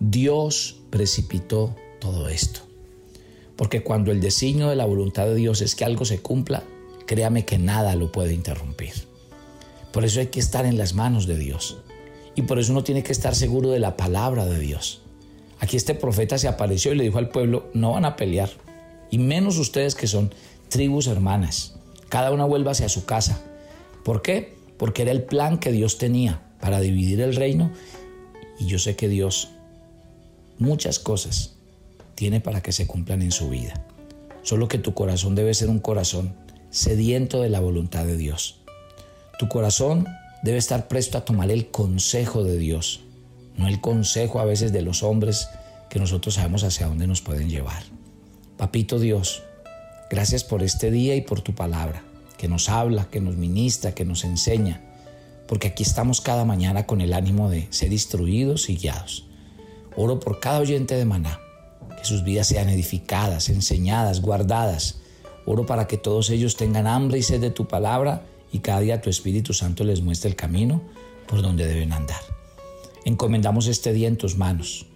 Dios 0.00 0.80
precipitó 0.90 1.76
todo 2.00 2.28
esto. 2.28 2.62
Porque 3.54 3.84
cuando 3.84 4.10
el 4.10 4.20
designio 4.20 4.68
de 4.68 4.74
la 4.74 4.84
voluntad 4.84 5.26
de 5.26 5.36
Dios 5.36 5.60
es 5.60 5.76
que 5.76 5.84
algo 5.84 6.04
se 6.04 6.18
cumpla, 6.18 6.64
créame 7.10 7.44
que 7.44 7.58
nada 7.58 7.96
lo 7.96 8.12
puede 8.12 8.34
interrumpir. 8.34 8.92
Por 9.92 10.04
eso 10.04 10.20
hay 10.20 10.28
que 10.28 10.38
estar 10.38 10.64
en 10.64 10.78
las 10.78 10.94
manos 10.94 11.26
de 11.26 11.36
Dios. 11.36 11.78
Y 12.36 12.42
por 12.42 12.60
eso 12.60 12.70
uno 12.70 12.84
tiene 12.84 13.02
que 13.02 13.10
estar 13.10 13.34
seguro 13.34 13.70
de 13.70 13.80
la 13.80 13.96
palabra 13.96 14.46
de 14.46 14.60
Dios. 14.60 15.02
Aquí 15.58 15.76
este 15.76 15.96
profeta 15.96 16.38
se 16.38 16.46
apareció 16.46 16.92
y 16.92 16.94
le 16.94 17.02
dijo 17.02 17.18
al 17.18 17.30
pueblo, 17.30 17.68
no 17.74 17.94
van 17.94 18.04
a 18.04 18.14
pelear. 18.14 18.50
Y 19.10 19.18
menos 19.18 19.58
ustedes 19.58 19.96
que 19.96 20.06
son 20.06 20.32
tribus 20.68 21.08
hermanas. 21.08 21.74
Cada 22.08 22.30
una 22.30 22.44
vuelva 22.44 22.70
hacia 22.70 22.88
su 22.88 23.04
casa. 23.06 23.42
¿Por 24.04 24.22
qué? 24.22 24.54
Porque 24.78 25.02
era 25.02 25.10
el 25.10 25.24
plan 25.24 25.58
que 25.58 25.72
Dios 25.72 25.98
tenía 25.98 26.40
para 26.60 26.78
dividir 26.78 27.20
el 27.22 27.34
reino. 27.34 27.72
Y 28.60 28.66
yo 28.66 28.78
sé 28.78 28.94
que 28.94 29.08
Dios 29.08 29.48
muchas 30.58 31.00
cosas 31.00 31.56
tiene 32.14 32.40
para 32.40 32.62
que 32.62 32.70
se 32.70 32.86
cumplan 32.86 33.20
en 33.22 33.32
su 33.32 33.50
vida. 33.50 33.84
Solo 34.44 34.68
que 34.68 34.78
tu 34.78 34.94
corazón 34.94 35.34
debe 35.34 35.54
ser 35.54 35.70
un 35.70 35.80
corazón 35.80 36.36
sediento 36.70 37.42
de 37.42 37.50
la 37.50 37.60
voluntad 37.60 38.04
de 38.04 38.16
Dios. 38.16 38.60
Tu 39.38 39.48
corazón 39.48 40.06
debe 40.42 40.58
estar 40.58 40.88
presto 40.88 41.18
a 41.18 41.24
tomar 41.24 41.50
el 41.50 41.70
consejo 41.70 42.44
de 42.44 42.58
Dios, 42.58 43.00
no 43.56 43.68
el 43.68 43.80
consejo 43.80 44.40
a 44.40 44.44
veces 44.44 44.72
de 44.72 44.82
los 44.82 45.02
hombres 45.02 45.48
que 45.88 45.98
nosotros 45.98 46.36
sabemos 46.36 46.62
hacia 46.64 46.86
dónde 46.86 47.06
nos 47.06 47.20
pueden 47.20 47.50
llevar. 47.50 47.82
Papito 48.56 48.98
Dios, 48.98 49.42
gracias 50.10 50.44
por 50.44 50.62
este 50.62 50.90
día 50.90 51.16
y 51.16 51.22
por 51.22 51.40
tu 51.40 51.54
palabra, 51.54 52.04
que 52.38 52.48
nos 52.48 52.68
habla, 52.68 53.08
que 53.10 53.20
nos 53.20 53.36
ministra, 53.36 53.92
que 53.92 54.04
nos 54.04 54.24
enseña, 54.24 54.80
porque 55.48 55.68
aquí 55.68 55.82
estamos 55.82 56.20
cada 56.20 56.44
mañana 56.44 56.86
con 56.86 57.00
el 57.00 57.12
ánimo 57.12 57.50
de 57.50 57.66
ser 57.70 57.92
instruidos 57.92 58.70
y 58.70 58.76
guiados. 58.76 59.26
Oro 59.96 60.20
por 60.20 60.38
cada 60.38 60.60
oyente 60.60 60.94
de 60.94 61.04
Maná, 61.04 61.40
que 61.98 62.04
sus 62.04 62.22
vidas 62.22 62.46
sean 62.46 62.68
edificadas, 62.68 63.48
enseñadas, 63.48 64.20
guardadas. 64.20 64.99
Oro 65.50 65.66
para 65.66 65.88
que 65.88 65.96
todos 65.96 66.30
ellos 66.30 66.54
tengan 66.54 66.86
hambre 66.86 67.18
y 67.18 67.22
sed 67.22 67.40
de 67.40 67.50
tu 67.50 67.66
palabra 67.66 68.22
y 68.52 68.60
cada 68.60 68.78
día 68.78 69.00
tu 69.00 69.10
Espíritu 69.10 69.52
Santo 69.52 69.82
les 69.82 70.00
muestre 70.00 70.30
el 70.30 70.36
camino 70.36 70.80
por 71.26 71.42
donde 71.42 71.66
deben 71.66 71.92
andar. 71.92 72.20
Encomendamos 73.04 73.66
este 73.66 73.92
día 73.92 74.06
en 74.06 74.16
tus 74.16 74.36
manos, 74.36 74.86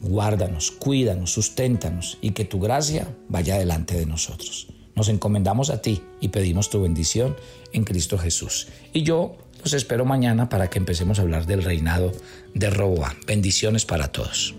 guárdanos, 0.00 0.72
cuídanos, 0.72 1.30
susténtanos 1.30 2.18
y 2.20 2.32
que 2.32 2.44
tu 2.44 2.58
gracia 2.58 3.06
vaya 3.28 3.56
delante 3.56 3.94
de 3.96 4.04
nosotros. 4.04 4.66
Nos 4.96 5.08
encomendamos 5.08 5.70
a 5.70 5.80
ti 5.80 6.02
y 6.20 6.28
pedimos 6.28 6.70
tu 6.70 6.82
bendición 6.82 7.36
en 7.72 7.84
Cristo 7.84 8.18
Jesús. 8.18 8.66
Y 8.92 9.04
yo 9.04 9.36
los 9.62 9.74
espero 9.74 10.04
mañana 10.04 10.48
para 10.48 10.70
que 10.70 10.80
empecemos 10.80 11.20
a 11.20 11.22
hablar 11.22 11.46
del 11.46 11.62
reinado 11.62 12.10
de 12.52 12.68
Roboam. 12.68 13.14
Bendiciones 13.28 13.84
para 13.84 14.08
todos. 14.08 14.56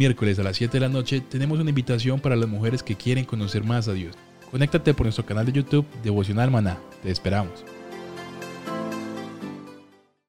Miércoles 0.00 0.38
a 0.38 0.42
las 0.42 0.56
7 0.56 0.72
de 0.72 0.80
la 0.80 0.88
noche 0.88 1.20
tenemos 1.20 1.60
una 1.60 1.68
invitación 1.68 2.20
para 2.20 2.34
las 2.34 2.48
mujeres 2.48 2.82
que 2.82 2.96
quieren 2.96 3.26
conocer 3.26 3.64
más 3.64 3.86
a 3.86 3.92
Dios. 3.92 4.16
Conéctate 4.50 4.94
por 4.94 5.04
nuestro 5.04 5.26
canal 5.26 5.44
de 5.44 5.52
YouTube 5.52 5.86
Devocional 6.02 6.50
Maná. 6.50 6.78
Te 7.02 7.10
esperamos. 7.10 7.62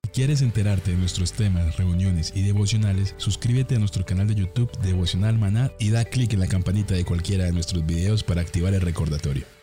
Si 0.04 0.10
quieres 0.10 0.42
enterarte 0.42 0.92
de 0.92 0.98
nuestros 0.98 1.32
temas, 1.32 1.78
reuniones 1.78 2.34
y 2.36 2.42
devocionales, 2.42 3.16
suscríbete 3.16 3.78
a 3.78 3.80
nuestro 3.80 4.06
canal 4.06 4.28
de 4.28 4.36
YouTube 4.36 4.78
Devocional 4.80 5.40
Maná 5.40 5.72
y 5.80 5.90
da 5.90 6.04
clic 6.04 6.34
en 6.34 6.42
la 6.42 6.48
campanita 6.48 6.94
de 6.94 7.06
cualquiera 7.06 7.46
de 7.46 7.54
nuestros 7.54 7.86
videos 7.86 8.26
para 8.26 8.42
activar 8.42 8.74
el 8.74 8.82
recordatorio. 8.82 9.61